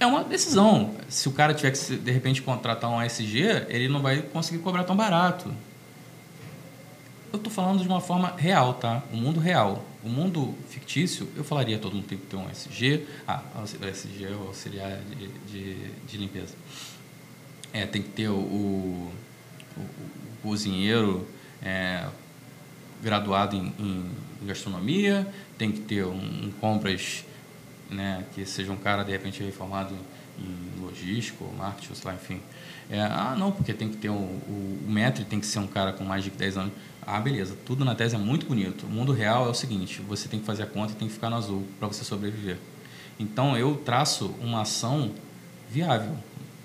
[0.01, 0.95] É uma decisão.
[1.09, 4.85] Se o cara tiver que, de repente, contratar um ASG, ele não vai conseguir cobrar
[4.85, 5.53] tão barato.
[7.31, 9.03] Eu estou falando de uma forma real, tá?
[9.13, 9.85] O mundo real.
[10.03, 13.07] O mundo fictício, eu falaria todo mundo tem que ter um SG.
[13.29, 16.55] Ah, o SG é o auxiliar de, de, de limpeza.
[17.73, 19.13] É, tem que ter o, o,
[19.77, 21.27] o cozinheiro
[21.63, 22.07] é,
[23.03, 24.11] graduado em, em,
[24.47, 25.27] gastronomia,
[25.59, 27.25] tem que ter um, um compras
[27.91, 29.95] né, que seja um cara, de repente, formado
[30.39, 32.41] em logística ou marketing, sei lá, enfim.
[32.89, 35.67] É, ah, não, porque tem que ter o, o, o metro tem que ser um
[35.67, 36.73] cara com mais de 10 anos.
[37.05, 38.87] Ah, beleza, tudo na tese é muito bonito.
[38.87, 41.15] O mundo real é o seguinte, você tem que fazer a conta e tem que
[41.15, 42.59] ficar no azul para você sobreviver.
[43.19, 45.13] Então, eu traço uma ação
[45.71, 46.17] viável.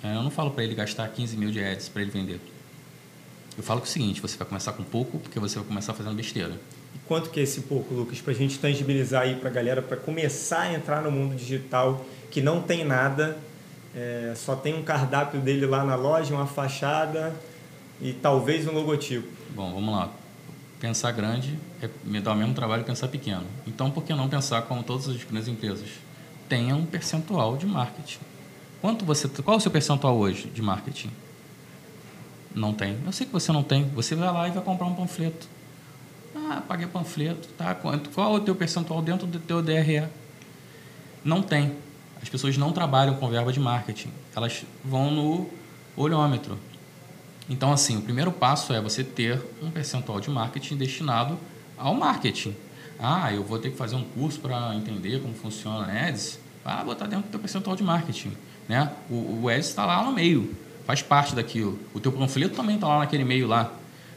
[0.04, 2.40] É, eu não falo para ele gastar 15 mil de ads para ele vender.
[3.58, 5.94] Eu falo que é o seguinte, você vai começar com pouco porque você vai começar
[5.94, 6.54] fazendo besteira.
[6.96, 9.82] E quanto que é esse pouco, Lucas, para a gente tangibilizar aí para a galera,
[9.82, 13.38] para começar a entrar no mundo digital que não tem nada,
[13.94, 17.36] é, só tem um cardápio dele lá na loja, uma fachada
[18.02, 19.28] e talvez um logotipo.
[19.54, 20.10] Bom, vamos lá.
[20.80, 23.46] Pensar grande é me dá o mesmo trabalho que pensar pequeno.
[23.68, 25.90] Então, por que não pensar como todas as pequenas empresas?
[26.48, 28.20] Tenha um percentual de marketing.
[28.82, 31.12] Quanto você, qual é o seu percentual hoje de marketing?
[32.54, 32.98] Não tem.
[33.06, 33.88] Eu sei que você não tem.
[33.90, 35.48] Você vai lá e vai comprar um panfleto.
[36.36, 37.48] Ah, paguei panfleto.
[37.58, 37.74] Tá?
[37.76, 40.04] Qual é o teu percentual dentro do teu DRE?
[41.24, 41.76] Não tem.
[42.22, 44.10] As pessoas não trabalham com verba de marketing.
[44.36, 45.50] Elas vão no
[45.96, 46.58] olhômetro.
[47.50, 51.38] Então, assim, o primeiro passo é você ter um percentual de marketing destinado
[51.78, 52.56] ao marketing.
[53.00, 56.40] Ah, eu vou ter que fazer um curso para entender como funciona a Ads.
[56.64, 58.34] Ah, botar dentro do teu percentual de marketing.
[58.70, 58.92] Né?
[59.10, 60.56] O, o Ads está lá no meio
[60.92, 61.80] faz parte daquilo.
[61.94, 63.72] O teu panfleto também está lá naquele meio lá.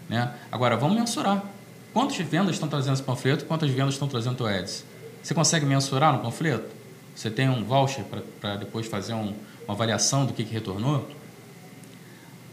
[0.08, 0.34] Né?
[0.50, 1.44] Agora, vamos mensurar.
[1.92, 4.84] Quantas vendas estão trazendo esse panfleto quantas vendas estão trazendo o ads?
[5.22, 6.68] Você consegue mensurar no panfleto?
[7.14, 8.04] Você tem um voucher
[8.40, 9.32] para depois fazer um,
[9.64, 11.08] uma avaliação do que, que retornou?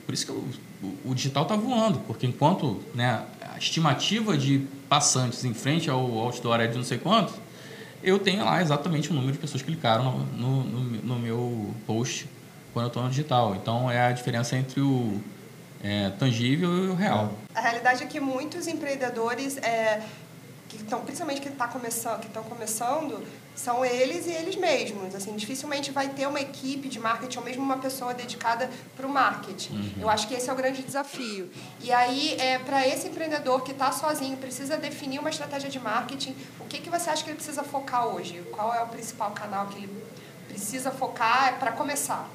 [0.06, 5.44] Por isso que o, o, digital está voando, porque enquanto né, a estimativa de passantes
[5.44, 7.34] em frente ao outdoor é de não sei quanto,
[8.04, 12.28] eu tenho lá exatamente o número de pessoas que clicaram no, no, no meu post
[12.74, 13.56] quando eu estou no digital.
[13.56, 15.22] Então é a diferença entre o
[15.84, 17.34] é, tangível e o real.
[17.54, 20.02] A realidade é que muitos empreendedores, é,
[20.70, 23.22] que estão, principalmente que tá começando, que estão começando,
[23.54, 25.14] são eles e eles mesmos.
[25.14, 29.10] Assim, dificilmente vai ter uma equipe de marketing ou mesmo uma pessoa dedicada para o
[29.10, 29.74] marketing.
[29.74, 29.94] Uhum.
[30.02, 31.50] Eu acho que esse é o grande desafio.
[31.82, 36.36] E aí, é, para esse empreendedor que está sozinho, precisa definir uma estratégia de marketing,
[36.60, 38.42] o que, que você acha que ele precisa focar hoje?
[38.52, 40.04] Qual é o principal canal que ele
[40.48, 42.30] precisa focar para começar?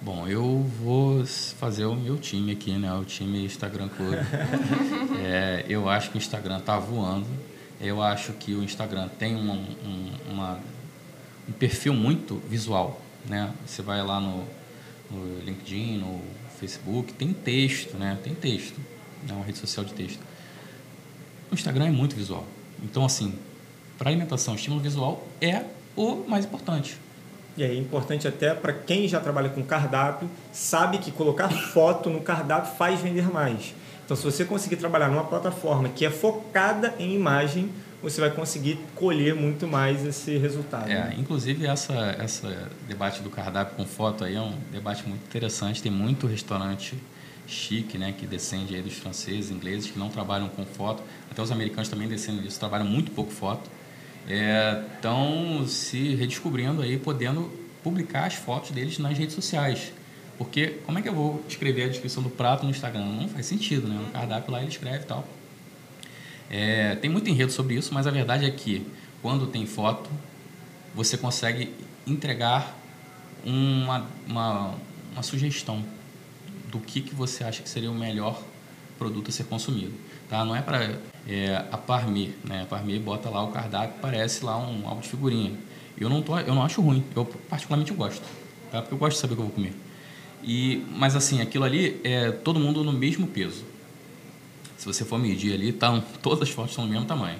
[0.00, 2.92] Bom, eu vou fazer o meu time aqui, né?
[2.94, 4.14] O time Instagram Club.
[5.20, 7.26] é, eu acho que o Instagram está voando.
[7.80, 10.60] Eu acho que o Instagram tem um, um, uma,
[11.48, 13.52] um perfil muito visual, né?
[13.66, 14.44] Você vai lá no,
[15.10, 16.22] no LinkedIn, no
[16.60, 18.16] Facebook, tem texto, né?
[18.22, 18.80] Tem texto.
[19.28, 20.20] É uma rede social de texto.
[21.50, 22.46] O Instagram é muito visual.
[22.84, 23.36] Então, assim,
[23.98, 25.64] para alimentação, estímulo visual é
[25.96, 26.96] o mais importante.
[27.58, 32.20] E é importante até para quem já trabalha com cardápio, sabe que colocar foto no
[32.20, 33.74] cardápio faz vender mais.
[34.04, 37.68] Então, se você conseguir trabalhar numa plataforma que é focada em imagem,
[38.00, 40.88] você vai conseguir colher muito mais esse resultado.
[40.88, 45.82] É, inclusive essa essa debate do cardápio com foto aí é um debate muito interessante.
[45.82, 46.96] Tem muito restaurante
[47.44, 51.02] chique, né, que descende aí dos franceses, ingleses que não trabalham com foto.
[51.28, 53.68] Até os americanos também descendem disso, trabalham muito pouco foto
[54.28, 57.50] estão é, se redescobrindo aí, podendo
[57.82, 59.92] publicar as fotos deles nas redes sociais.
[60.36, 63.06] Porque como é que eu vou escrever a descrição do prato no Instagram?
[63.06, 63.94] Não faz sentido, né?
[63.94, 65.26] No cardápio lá ele escreve e tal.
[66.50, 68.86] É, tem muito enredo sobre isso, mas a verdade é que
[69.20, 70.08] quando tem foto,
[70.94, 71.74] você consegue
[72.06, 72.76] entregar
[73.44, 74.74] uma, uma,
[75.12, 75.84] uma sugestão
[76.70, 78.42] do que, que você acha que seria o melhor
[78.98, 79.92] produto a ser consumido.
[80.28, 80.44] Tá?
[80.44, 82.62] Não é para é, a Parmi, né?
[82.62, 85.52] A Parmi bota lá o cardápio, parece lá um álbum de figurinha.
[85.98, 88.22] Eu não, tô, eu não acho ruim, eu particularmente gosto,
[88.70, 88.80] tá?
[88.80, 89.74] porque eu gosto de saber o que eu vou comer.
[90.44, 93.64] E, mas assim, aquilo ali é todo mundo no mesmo peso.
[94.76, 97.38] Se você for medir ali, tá, todas as fotos estão no mesmo tamanho.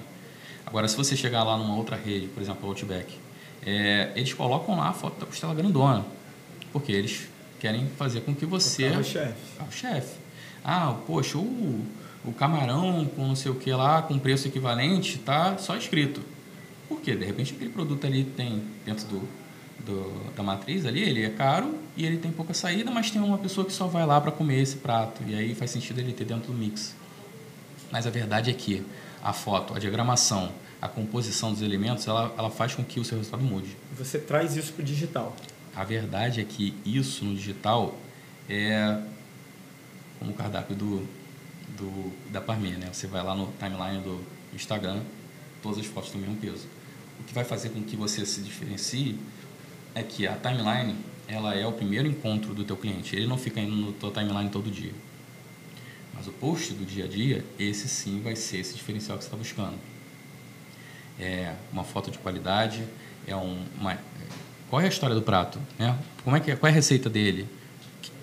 [0.65, 3.13] Agora, se você chegar lá numa outra rede, por exemplo, o Outback,
[3.65, 6.05] é, eles colocam lá a foto da costela grandona,
[6.71, 7.27] porque eles
[7.59, 8.89] querem fazer com que você...
[8.89, 9.33] O chefe
[9.67, 10.28] O chefe.
[10.63, 11.85] Ah, poxa, o,
[12.25, 16.21] o camarão com não sei o que lá, com preço equivalente, tá só escrito.
[16.87, 17.15] Por quê?
[17.15, 19.21] De repente aquele produto ali tem dentro do,
[19.85, 23.37] do, da matriz ali, ele é caro e ele tem pouca saída, mas tem uma
[23.37, 25.21] pessoa que só vai lá para comer esse prato.
[25.27, 26.95] E aí faz sentido ele ter dentro do mix.
[27.91, 28.83] Mas a verdade é que
[29.23, 33.17] a foto, a diagramação, a composição dos elementos, ela, ela faz com que o seu
[33.17, 33.75] resultado mude.
[33.97, 35.35] Você traz isso para o digital.
[35.75, 37.95] A verdade é que isso no digital
[38.49, 38.97] é
[40.19, 41.07] como o cardápio do,
[41.77, 42.89] do, da Parmeia, né?
[42.91, 44.21] Você vai lá no timeline do
[44.53, 45.01] Instagram,
[45.63, 46.67] todas as fotos têm o mesmo peso.
[47.19, 49.17] O que vai fazer com que você se diferencie
[49.95, 50.95] é que a timeline
[51.27, 53.15] ela é o primeiro encontro do teu cliente.
[53.15, 54.93] Ele não fica indo no teu timeline todo dia.
[56.13, 59.27] Mas o post do dia a dia, esse sim vai ser esse diferencial que você
[59.27, 59.77] está buscando.
[61.19, 62.83] É uma foto de qualidade,
[63.27, 63.97] é um, uma,
[64.69, 65.97] qual é a história do prato, né?
[66.23, 67.47] Como é que é, qual é a receita dele?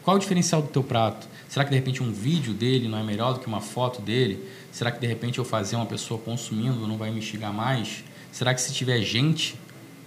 [0.06, 1.26] Qual é o diferencial do teu prato?
[1.48, 4.48] Será que de repente um vídeo dele não é melhor do que uma foto dele?
[4.70, 8.04] Será que de repente eu fazer uma pessoa consumindo não vai me instigar mais?
[8.30, 9.58] Será que se tiver gente,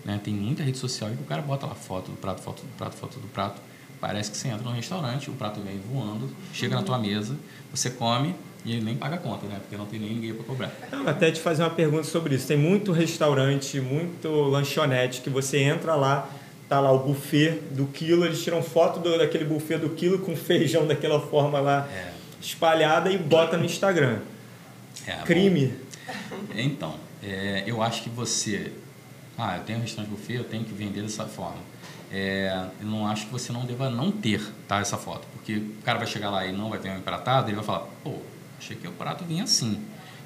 [0.06, 2.78] né, tem muita rede social e o cara bota lá foto do prato, foto do
[2.78, 3.62] prato, foto do prato.
[4.00, 7.36] Parece que você entra num restaurante, o prato vem voando, chega na tua mesa,
[7.70, 8.34] você come
[8.64, 9.58] e ele nem paga a conta, né?
[9.60, 10.72] Porque não tem nem ninguém para cobrar.
[10.94, 12.48] Não, até te fazer uma pergunta sobre isso.
[12.48, 16.30] Tem muito restaurante, muito lanchonete que você entra lá,
[16.70, 20.36] tá lá o buffet do quilo, eles tiram foto do, daquele buffet do quilo com
[20.36, 22.12] feijão daquela forma lá é.
[22.40, 24.20] espalhada e bota no Instagram.
[25.08, 25.74] É, Crime.
[26.30, 28.72] Bom, então, é, eu acho que você.
[29.36, 31.58] Ah, eu tenho um restaurante buffet, eu tenho que vender dessa forma.
[32.12, 35.28] É, eu não acho que você não deva não ter tá, essa foto.
[35.34, 37.88] Porque o cara vai chegar lá e não vai ver um empratado, ele vai falar,
[38.04, 38.16] pô,
[38.60, 39.82] achei que o prato vinha assim.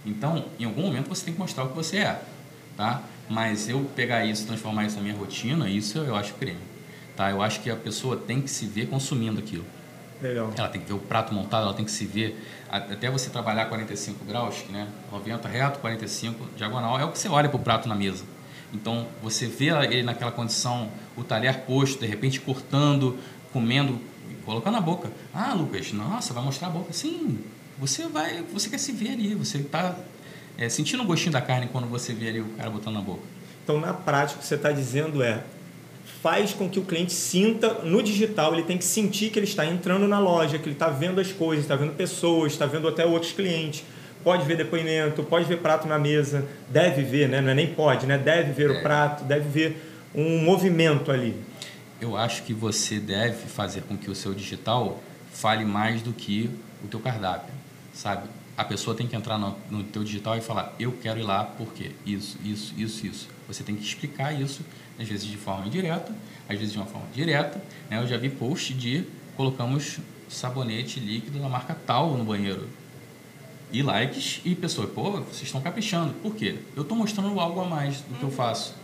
[0.06, 2.22] Então, em algum momento você tem que mostrar o que você é.
[2.76, 3.04] Tá?
[3.30, 6.60] Mas eu pegar isso, transformar isso na minha rotina, isso eu acho crime.
[7.16, 7.32] Tá?
[7.32, 9.66] Eu acho que a pessoa tem que se ver consumindo aquilo.
[10.22, 10.52] Legal.
[10.58, 12.42] Ela tem que ver o prato montado, ela tem que se ver.
[12.70, 14.88] Até você trabalhar 45 graus, né?
[15.12, 18.24] 90 reto, 45 diagonal, é o que você olha para o prato na mesa.
[18.74, 23.20] Então, você vê ele naquela condição, o talher posto, de repente cortando,
[23.52, 24.00] comendo,
[24.46, 25.12] colocando na boca.
[25.34, 26.92] Ah, Lucas, nossa, vai mostrar a boca.
[26.92, 27.40] Sim,
[27.78, 29.96] você vai, você quer se ver ali, você está
[30.58, 33.24] é, sentindo o gostinho da carne quando você vê ali o cara botando na boca.
[33.64, 35.44] Então, na prática, o que você está dizendo é
[36.22, 39.66] faz com que o cliente sinta no digital, ele tem que sentir que ele está
[39.66, 43.06] entrando na loja, que ele está vendo as coisas, está vendo pessoas, está vendo até
[43.06, 43.84] outros clientes.
[44.24, 47.42] Pode ver depoimento, pode ver prato na mesa, deve ver, né?
[47.42, 48.18] não é nem pode, né?
[48.18, 48.80] deve ver é.
[48.80, 49.78] o prato, deve ver
[50.16, 51.36] um movimento ali.
[52.00, 55.02] Eu acho que você deve fazer com que o seu digital
[55.34, 56.50] fale mais do que
[56.84, 57.54] o teu cardápio,
[57.94, 58.30] sabe?
[58.56, 61.44] A pessoa tem que entrar no, no teu digital e falar, eu quero ir lá
[61.44, 63.28] porque isso, isso, isso, isso.
[63.48, 64.62] Você tem que explicar isso,
[65.00, 66.14] às vezes de forma indireta,
[66.48, 67.62] às vezes de uma forma direta.
[67.90, 67.98] Né?
[68.00, 72.68] Eu já vi post de colocamos sabonete líquido da marca tal no banheiro.
[73.72, 76.14] E likes e pessoas, pô, vocês estão caprichando.
[76.16, 76.60] Por quê?
[76.76, 78.76] Eu estou mostrando algo a mais do que eu faço.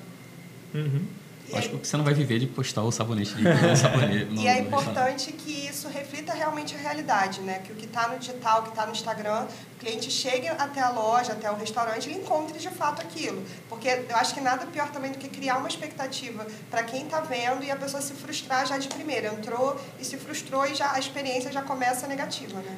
[0.73, 1.05] Uhum.
[1.53, 4.33] Acho que você não vai viver de postar o sabonete líquido sabonete.
[4.35, 7.59] e é importante que isso reflita realmente a realidade, né?
[7.59, 10.81] Que o que está no digital, o que está no Instagram, o cliente chegue até
[10.81, 13.43] a loja, até o restaurante e encontre de fato aquilo.
[13.67, 17.21] Porque eu acho que nada pior também do que criar uma expectativa para quem está
[17.21, 19.33] vendo e a pessoa se frustrar já de primeira.
[19.33, 22.77] Entrou e se frustrou e já a experiência já começa negativa, né?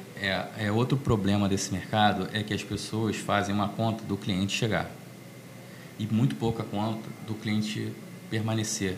[0.56, 4.56] É, é outro problema desse mercado é que as pessoas fazem uma conta do cliente
[4.56, 4.90] chegar
[5.98, 7.92] e muito pouca conta do cliente
[8.32, 8.96] permanecer.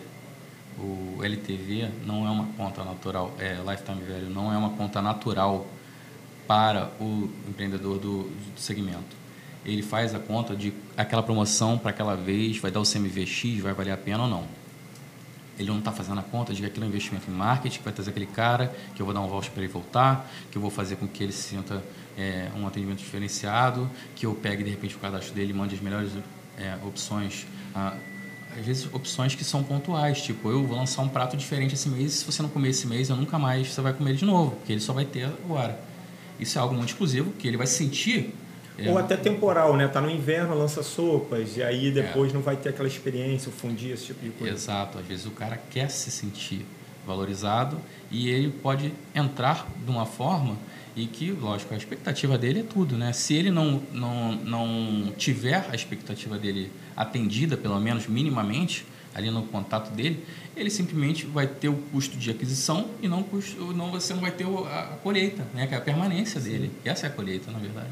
[0.79, 5.67] O LTV não é uma conta natural, é lifetime value, não é uma conta natural
[6.47, 9.25] para o empreendedor do, do segmento.
[9.65, 13.73] Ele faz a conta de aquela promoção para aquela vez, vai dar o CMVX, vai
[13.73, 14.45] valer a pena ou não.
[15.59, 17.93] Ele não está fazendo a conta de que aquele é investimento em marketing, que vai
[17.93, 20.71] trazer aquele cara, que eu vou dar um voucher para ele voltar, que eu vou
[20.71, 21.83] fazer com que ele se sinta
[22.17, 25.81] é, um atendimento diferenciado, que eu pegue de repente o cadastro dele e mande as
[25.81, 26.11] melhores
[26.57, 27.95] é, opções ah,
[28.57, 30.21] às vezes, opções que são pontuais.
[30.21, 33.09] Tipo, eu vou lançar um prato diferente esse mês, se você não comer esse mês,
[33.09, 35.79] eu nunca mais você vai comer de novo, porque ele só vai ter agora.
[36.39, 38.33] Isso é algo muito exclusivo, que ele vai sentir
[38.77, 38.89] É.
[38.89, 39.87] Ou até temporal, né?
[39.87, 42.33] Tá no inverno, lança sopas, e aí depois é.
[42.33, 44.53] não vai ter aquela experiência, o fundir, esse tipo de coisa.
[44.53, 44.97] Exato.
[44.97, 46.65] Às vezes o cara quer se sentir
[47.05, 47.77] valorizado
[48.11, 50.55] e ele pode entrar de uma forma
[50.95, 53.11] e que, lógico, a expectativa dele é tudo, né?
[53.11, 59.43] Se ele não, não, não tiver a expectativa dele atendida, pelo menos minimamente, ali no
[59.43, 60.23] contato dele,
[60.55, 64.31] ele simplesmente vai ter o custo de aquisição e não, custo, não você não vai
[64.31, 65.67] ter a colheita, né?
[65.67, 66.49] que é a permanência Sim.
[66.49, 66.71] dele.
[66.85, 67.91] Essa é a colheita, na verdade.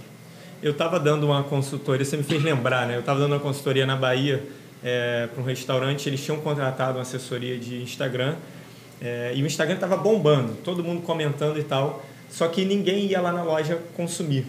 [0.62, 2.96] Eu estava dando uma consultoria, você me fez lembrar, né?
[2.96, 4.48] Eu estava dando uma consultoria na Bahia
[4.82, 8.36] é, para um restaurante, eles tinham contratado uma assessoria de Instagram
[9.04, 12.06] é, e o Instagram estava bombando, todo mundo comentando e tal.
[12.30, 14.48] Só que ninguém ia lá na loja consumir.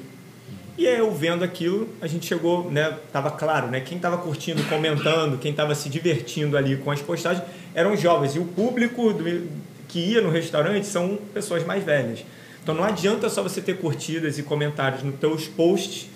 [0.79, 4.63] E aí eu vendo aquilo, a gente chegou, né, tava claro, né, quem estava curtindo,
[4.65, 9.49] comentando, quem estava se divertindo ali com as postagens eram jovens e o público do,
[9.87, 12.25] que ia no restaurante são pessoas mais velhas.
[12.63, 16.09] Então não adianta só você ter curtidas e comentários nos teus posts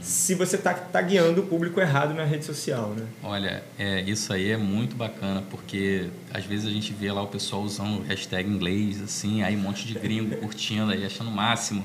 [0.00, 3.06] se você está tá guiando o público errado na rede social, né?
[3.22, 7.26] Olha, é, isso aí é muito bacana, porque às vezes a gente vê lá o
[7.26, 11.84] pessoal usando hashtag inglês, assim, aí um monte de gringo curtindo aí, achando o máximo,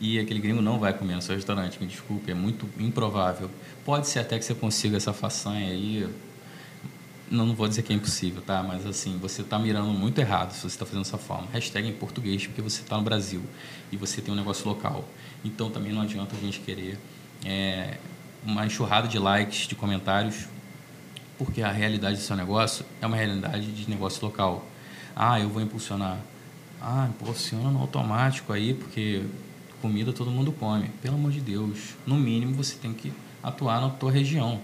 [0.00, 3.50] e aquele gringo não vai comer no seu restaurante, me desculpe, é muito improvável.
[3.84, 6.08] Pode ser até que você consiga essa façanha aí,
[7.30, 8.62] não, não vou dizer que é impossível, tá?
[8.62, 11.48] Mas assim, você está mirando muito errado se você está fazendo dessa forma.
[11.52, 13.40] Hashtag em português, porque você está no Brasil
[13.90, 15.04] e você tem um negócio local.
[15.44, 16.98] Então também não adianta a gente querer
[17.44, 17.98] é,
[18.44, 20.46] uma enxurrada de likes, de comentários,
[21.38, 24.66] porque a realidade do seu negócio é uma realidade de negócio local.
[25.16, 26.18] Ah, eu vou impulsionar.
[26.80, 29.24] Ah, impulsiona no automático aí, porque
[29.80, 30.90] comida todo mundo come.
[31.02, 34.60] Pelo amor de Deus, no mínimo você tem que atuar na tua região.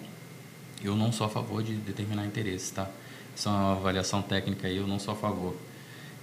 [0.82, 2.88] Eu não sou a favor de determinar interesses, tá?
[3.34, 5.54] Isso é uma avaliação técnica aí, eu não sou a favor.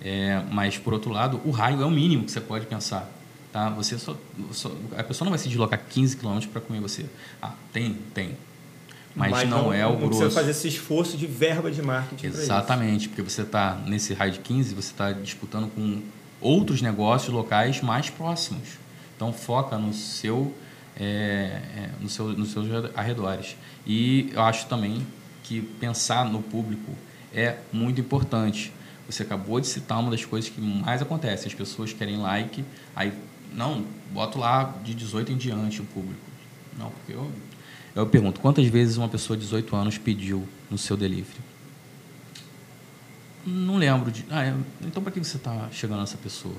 [0.02, 3.10] É, mas, por outro lado, o raio é o mínimo que você pode pensar.
[3.52, 3.70] Tá?
[3.70, 4.16] Você só,
[4.52, 7.06] só, a pessoa não vai se deslocar 15 km para comer você.
[7.42, 7.94] Ah, tem?
[8.14, 8.38] Tem.
[9.16, 10.20] Mas, Mas não, não, é o não grosso.
[10.20, 12.28] Você fazer esse esforço de verba de marketing.
[12.28, 16.04] Exatamente, porque você está nesse raio de 15, você está disputando com
[16.40, 18.78] outros negócios locais mais próximos.
[19.16, 20.54] Então foca no seu,
[20.96, 23.56] é, é, no seu, nos seus arredores.
[23.88, 25.06] E eu acho também
[25.44, 26.92] que pensar no público
[27.34, 28.72] é muito importante.
[29.10, 31.48] Você acabou de citar uma das coisas que mais acontece.
[31.48, 32.64] As pessoas querem like,
[32.96, 33.12] aí
[33.54, 36.20] não, boto lá de 18 em diante o público.
[36.78, 37.32] Não, porque eu,
[37.96, 41.40] eu pergunto, quantas vezes uma pessoa de 18 anos pediu no seu delivery?
[43.46, 44.26] Não lembro de.
[44.30, 46.56] Ah, é, então para que você está chegando nessa pessoa?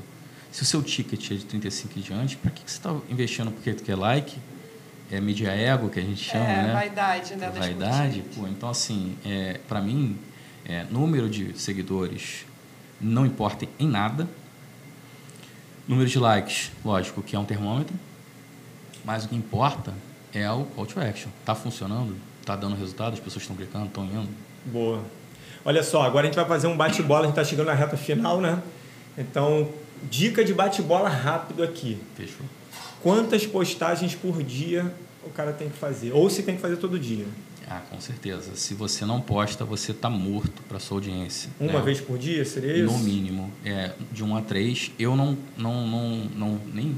[0.50, 3.74] Se o seu ticket é de 35 em diante, para que você está investindo porque
[3.74, 4.36] tu quer like?
[5.10, 6.72] É mídia ego que a gente chama, é, né?
[6.72, 7.50] Vaidade, né?
[7.50, 8.24] Vaidade.
[8.34, 10.18] Pô, então, assim, é, para mim,
[10.64, 12.44] é, número de seguidores
[13.00, 14.28] não importa em nada.
[15.88, 17.94] Número de likes, lógico, que é um termômetro,
[19.02, 19.94] mas o que importa
[20.34, 21.30] é o call to action.
[21.40, 22.14] Está funcionando?
[22.42, 23.14] Está dando resultado?
[23.14, 24.28] As pessoas estão clicando, estão indo?
[24.66, 25.02] Boa.
[25.64, 27.96] Olha só, agora a gente vai fazer um bate-bola, a gente está chegando na reta
[27.96, 28.62] final, né?
[29.16, 29.70] Então,
[30.10, 31.98] dica de bate-bola rápido aqui.
[32.14, 32.44] Fechou.
[33.02, 36.12] Quantas postagens por dia o cara tem que fazer?
[36.12, 37.26] Ou se tem que fazer todo dia?
[37.70, 38.56] Ah, com certeza.
[38.56, 41.50] Se você não posta, você está morto para sua audiência.
[41.60, 41.80] Uma né?
[41.82, 42.92] vez por dia, seria isso?
[42.92, 43.52] No mínimo.
[43.62, 44.90] É, de um a três.
[44.98, 46.96] Eu não, não, não, não nem,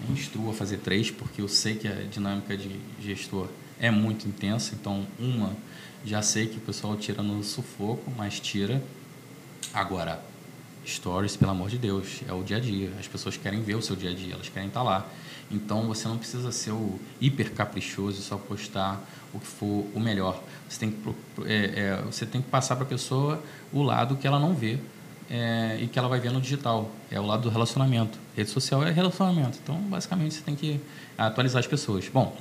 [0.00, 4.26] nem instruo a fazer três, porque eu sei que a dinâmica de gestor é muito
[4.26, 4.74] intensa.
[4.80, 5.54] Então, uma,
[6.02, 8.82] já sei que o pessoal tira no sufoco, mas tira.
[9.74, 10.22] Agora,
[10.86, 12.90] stories, pelo amor de Deus, é o dia a dia.
[12.98, 15.06] As pessoas querem ver o seu dia a dia, elas querem estar tá lá.
[15.50, 20.00] Então, você não precisa ser o hiper caprichoso e só postar o que for o
[20.00, 20.42] melhor.
[20.68, 21.14] Você tem que,
[21.46, 24.78] é, é, você tem que passar para a pessoa o lado que ela não vê
[25.30, 26.90] é, e que ela vai ver no digital.
[27.10, 28.18] É o lado do relacionamento.
[28.36, 29.58] Rede social é relacionamento.
[29.62, 30.80] Então, basicamente, você tem que
[31.16, 32.08] atualizar as pessoas.
[32.08, 32.36] Bom,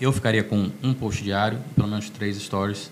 [0.00, 2.90] eu ficaria com um post diário, pelo menos três stories.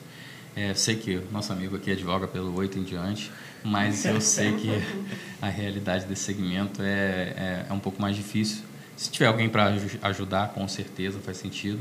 [0.54, 3.30] É, sei que nosso amigo aqui advoga pelo oito em diante,
[3.62, 4.70] mas eu sei que
[5.40, 8.67] a realidade desse segmento é, é, é um pouco mais difícil.
[8.98, 9.72] Se tiver alguém para
[10.02, 11.78] ajudar, com certeza faz sentido.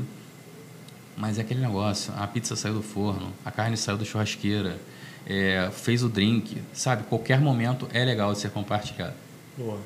[1.16, 4.78] Mas é aquele negócio, a pizza saiu do forno, a carne saiu da churrasqueira,
[5.26, 7.02] é, fez o drink, sabe?
[7.02, 9.16] Qualquer momento é legal de ser compartilhado.
[9.56, 9.80] Boa.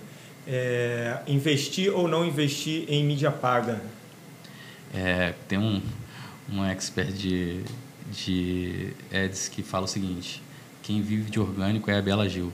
[0.46, 3.80] É, investir ou não investir em mídia paga?
[4.94, 5.80] É, tem um,
[6.52, 7.62] um expert de,
[8.10, 10.42] de ads que fala o seguinte,
[10.82, 12.52] quem vive de orgânico é a Bela Gil.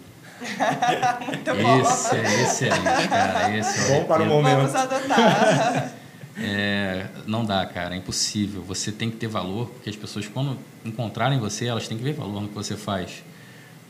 [1.81, 3.57] Esse é excelente, cara.
[3.57, 4.57] Esse é Bom para o momento.
[4.57, 5.93] Vamos adotar.
[6.41, 8.63] É, não dá, cara, é impossível.
[8.63, 12.13] Você tem que ter valor, porque as pessoas, quando encontrarem você, elas têm que ver
[12.15, 13.25] valor no que você faz.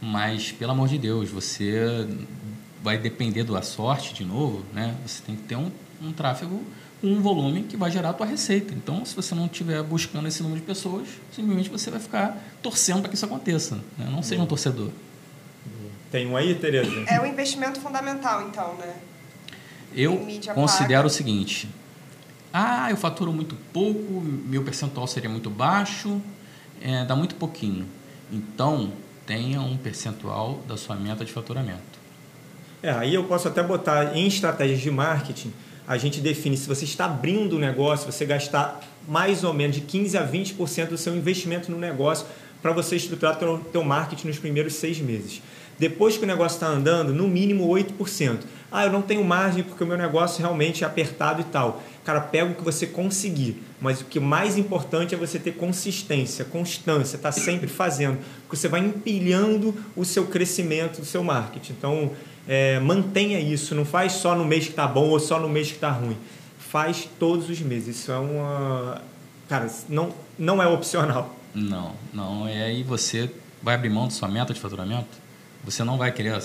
[0.01, 2.09] Mas, pelo amor de Deus, você
[2.83, 4.95] vai depender da sorte de novo, né?
[5.07, 5.71] Você tem que ter um,
[6.01, 6.63] um tráfego
[7.03, 8.75] um volume que vai gerar a tua receita.
[8.75, 13.01] Então, se você não estiver buscando esse número de pessoas, simplesmente você vai ficar torcendo
[13.01, 13.77] para que isso aconteça.
[13.97, 14.09] Né?
[14.11, 14.91] Não seja um torcedor.
[16.11, 16.91] Tem um aí, Tereza?
[17.07, 18.95] É um investimento fundamental, então, né?
[19.95, 21.69] Eu considero o seguinte:
[22.53, 26.21] ah, eu faturo muito pouco, meu percentual seria muito baixo,
[26.81, 27.87] é, dá muito pouquinho.
[28.33, 28.93] Então,
[29.27, 31.99] tenha um percentual da sua meta de faturamento.
[32.83, 35.53] É, aí eu posso até botar em estratégias de marketing,
[35.87, 39.83] a gente define se você está abrindo o negócio, você gastar mais ou menos de
[39.83, 42.27] 15 a 20% do seu investimento no negócio
[42.61, 45.41] para você estruturar o teu marketing nos primeiros seis meses.
[45.79, 48.41] Depois que o negócio está andando, no mínimo 8%.
[48.71, 51.83] Ah, eu não tenho margem porque o meu negócio realmente é apertado e tal.
[52.05, 53.63] Cara, pega o que você conseguir.
[53.81, 58.19] Mas o que mais importante é você ter consistência, constância, tá sempre fazendo.
[58.43, 61.73] Porque você vai empilhando o seu crescimento do seu marketing.
[61.73, 62.11] Então,
[62.47, 63.75] é, mantenha isso.
[63.75, 66.17] Não faz só no mês que está bom ou só no mês que está ruim.
[66.59, 67.97] Faz todos os meses.
[67.97, 69.01] Isso é uma.
[69.49, 71.37] Cara, não, não é opcional.
[71.55, 72.49] Não, não.
[72.49, 73.31] E aí você
[73.63, 75.28] vai abrir mão da sua meta de faturamento?
[75.65, 76.41] Você não vai querer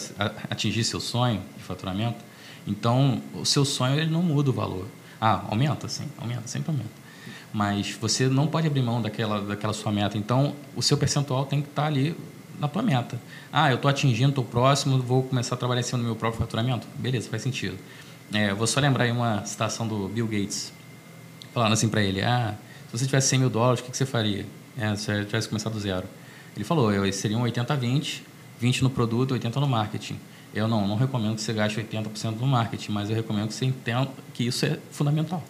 [0.49, 2.17] atingir seu sonho de faturamento?
[2.65, 4.87] Então, o seu sonho ele não muda o valor.
[5.19, 7.03] Ah, aumenta, sim, aumenta, sempre aumenta
[7.53, 10.17] mas você não pode abrir mão daquela, daquela sua meta.
[10.17, 12.17] Então, o seu percentual tem que estar ali
[12.59, 13.19] na tua meta.
[13.51, 16.87] Ah, eu estou atingindo, estou próximo, vou começar a trabalhar cima do meu próprio faturamento.
[16.95, 17.77] Beleza, faz sentido.
[18.33, 20.73] É, vou só lembrar aí uma citação do Bill Gates,
[21.53, 22.55] falando assim para ele, ah,
[22.91, 24.45] se você tivesse 100 mil dólares, o que, que você faria?
[24.75, 26.07] É, se você tivesse começado do zero.
[26.55, 28.21] Ele falou, eu, seriam 80-20,
[28.63, 30.17] 20 no produto, 80 no marketing.
[30.55, 33.65] Eu não, não recomendo que você gaste 80% no marketing, mas eu recomendo que você
[33.65, 35.43] entenda que isso é fundamental.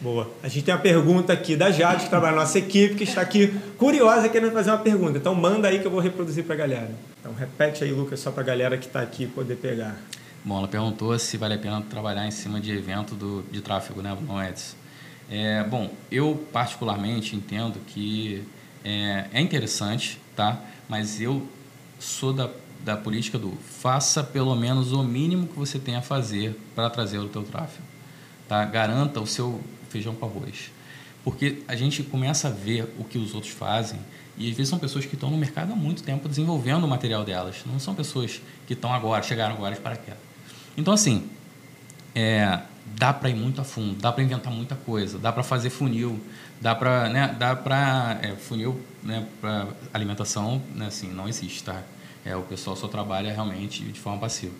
[0.00, 0.30] Boa.
[0.42, 3.20] A gente tem uma pergunta aqui da Jade, que trabalha na nossa equipe, que está
[3.20, 5.18] aqui curiosa querendo fazer uma pergunta.
[5.18, 6.90] Então manda aí que eu vou reproduzir para a galera.
[7.20, 9.96] Então repete aí, Lucas, só para a galera que está aqui poder pegar.
[10.42, 14.00] Bom, ela perguntou se vale a pena trabalhar em cima de evento do, de tráfego,
[14.00, 14.76] né, no Ads.
[15.28, 18.42] É, bom, eu particularmente entendo que
[18.82, 20.58] é, é interessante, tá?
[20.88, 21.46] Mas eu
[21.98, 22.50] sou da,
[22.84, 27.18] da política do faça pelo menos o mínimo que você tem a fazer para trazer
[27.18, 27.84] o teu tráfego.
[28.48, 28.64] Tá?
[28.64, 30.70] Garanta o seu feijão com arroz.
[31.24, 33.98] Porque a gente começa a ver o que os outros fazem
[34.36, 37.24] e às vezes são pessoas que estão no mercado há muito tempo desenvolvendo o material
[37.24, 37.56] delas.
[37.66, 40.20] Não são pessoas que estão agora, chegaram agora de paraquedas.
[40.76, 41.28] Então, assim,
[42.14, 42.60] é,
[42.96, 46.20] dá para ir muito a fundo, dá para inventar muita coisa, dá para fazer funil,
[46.60, 51.82] dá para, né, dá para é, funil, né, para alimentação, né, assim, não existe, tá?
[52.24, 54.54] É, o pessoal só trabalha realmente de forma passiva.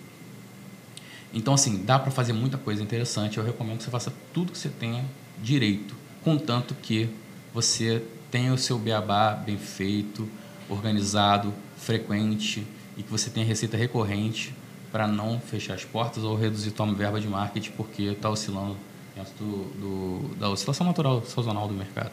[1.33, 3.37] Então, assim, dá para fazer muita coisa interessante.
[3.37, 5.05] Eu recomendo que você faça tudo que você tenha
[5.41, 7.09] direito, contanto que
[7.53, 10.27] você tenha o seu beabá bem feito,
[10.67, 12.65] organizado, frequente
[12.97, 14.53] e que você tenha receita recorrente
[14.91, 18.75] para não fechar as portas ou reduzir tua verba de marketing porque está oscilando
[19.19, 22.11] dentro do, do, da oscilação natural sazonal do mercado.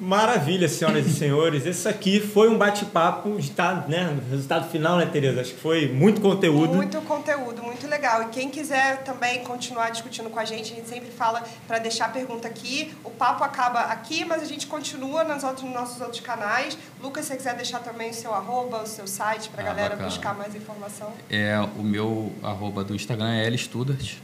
[0.00, 1.66] Maravilha, senhoras e senhores.
[1.66, 5.40] Esse aqui foi um bate-papo, está, né, resultado final, né, Tereza?
[5.40, 6.72] Acho que foi muito conteúdo.
[6.72, 8.22] Muito conteúdo, muito legal.
[8.22, 12.06] E quem quiser também continuar discutindo com a gente, a gente sempre fala para deixar
[12.06, 12.94] a pergunta aqui.
[13.02, 16.78] O papo acaba aqui, mas a gente continua nos, outros, nos nossos outros canais.
[17.02, 19.68] Lucas, se você quiser deixar também o seu arroba, o seu site para a ah,
[19.68, 20.08] galera bacana.
[20.08, 21.12] buscar mais informação.
[21.28, 24.18] É, o meu arroba do Instagram é lstudart,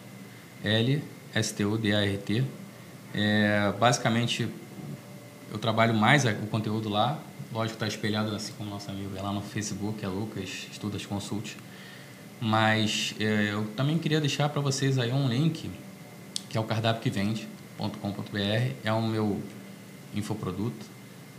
[1.34, 2.44] L-S-T-U-D-A-R-T.
[3.12, 4.48] É, basicamente
[5.50, 7.18] eu trabalho mais o conteúdo lá.
[7.52, 11.56] Lógico, está espelhado assim como nosso amigo é lá no Facebook, é Lucas Estudas Consult.
[12.40, 15.70] Mas é, eu também queria deixar para vocês aí um link,
[16.48, 18.72] que é o cardápio que vende.com.br.
[18.84, 19.42] É o meu
[20.14, 20.86] infoproduto.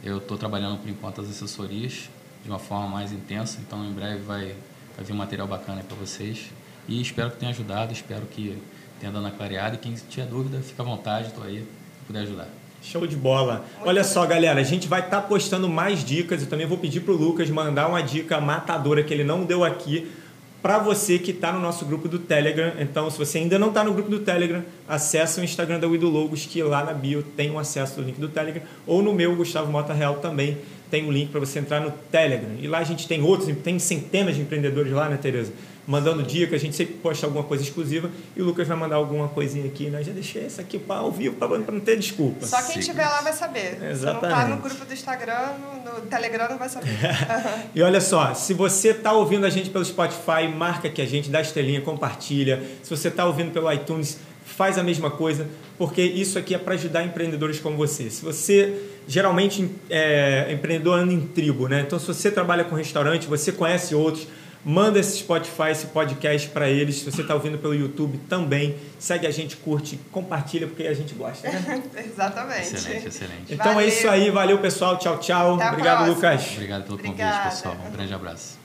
[0.03, 2.09] Eu estou trabalhando por enquanto as assessorias
[2.43, 4.55] de uma forma mais intensa, então em breve vai,
[4.95, 6.51] vai vir um material bacana para vocês.
[6.87, 8.61] E espero que tenha ajudado, espero que
[8.99, 9.75] tenha dado uma clareada.
[9.75, 11.65] E quem tiver dúvida, fica à vontade, estou aí
[11.97, 12.47] para poder ajudar.
[12.81, 13.65] Show de bola.
[13.81, 16.41] Olha só, galera, a gente vai estar tá postando mais dicas.
[16.41, 19.63] Eu também vou pedir para o Lucas mandar uma dica matadora que ele não deu
[19.63, 20.11] aqui
[20.61, 22.73] para você que está no nosso grupo do Telegram.
[22.79, 26.09] Então, se você ainda não está no grupo do Telegram, acesse o Instagram da Wido
[26.09, 28.63] Logos, que lá na bio tem o acesso do link do Telegram.
[28.85, 30.57] Ou no meu, Gustavo Mota Real, também
[30.89, 32.51] tem o um link para você entrar no Telegram.
[32.59, 35.51] E lá a gente tem outros, tem centenas de empreendedores lá, né, Tereza?
[35.87, 39.27] mandando dicas, a gente sempre posta alguma coisa exclusiva e o Lucas vai mandar alguma
[39.27, 40.03] coisinha aqui, né?
[40.03, 42.45] Já deixei isso aqui para ao vivo para não ter desculpa.
[42.45, 43.77] Só quem estiver lá vai saber.
[43.83, 43.99] Exatamente.
[43.99, 45.53] Se não tá no grupo do Instagram,
[45.85, 46.89] no, Telegram não vai saber.
[47.73, 51.29] e olha só, se você está ouvindo a gente pelo Spotify, marca que a gente,
[51.29, 52.63] dá estrelinha, compartilha.
[52.81, 56.75] Se você está ouvindo pelo iTunes, faz a mesma coisa, porque isso aqui é para
[56.75, 58.09] ajudar empreendedores como você.
[58.09, 58.73] Se você
[59.07, 61.83] geralmente é empreendedor anda em tribo, né?
[61.85, 64.27] Então se você trabalha com restaurante, você conhece outros,
[64.67, 66.95] Manda esse Spotify, esse podcast para eles.
[66.95, 71.13] Se você está ouvindo pelo YouTube também, segue a gente, curte, compartilha, porque a gente
[71.13, 71.47] gosta.
[71.47, 71.83] Né?
[72.03, 72.73] Exatamente.
[72.73, 73.53] Excelente, excelente.
[73.53, 73.87] Então é Valeu.
[73.87, 74.31] isso aí.
[74.31, 74.97] Valeu, pessoal.
[74.97, 75.53] Tchau, tchau.
[75.53, 76.31] Até Obrigado, próxima.
[76.31, 76.51] Lucas.
[76.53, 77.49] Obrigado pelo convite, Obrigada.
[77.51, 77.77] pessoal.
[77.87, 78.64] Um grande abraço.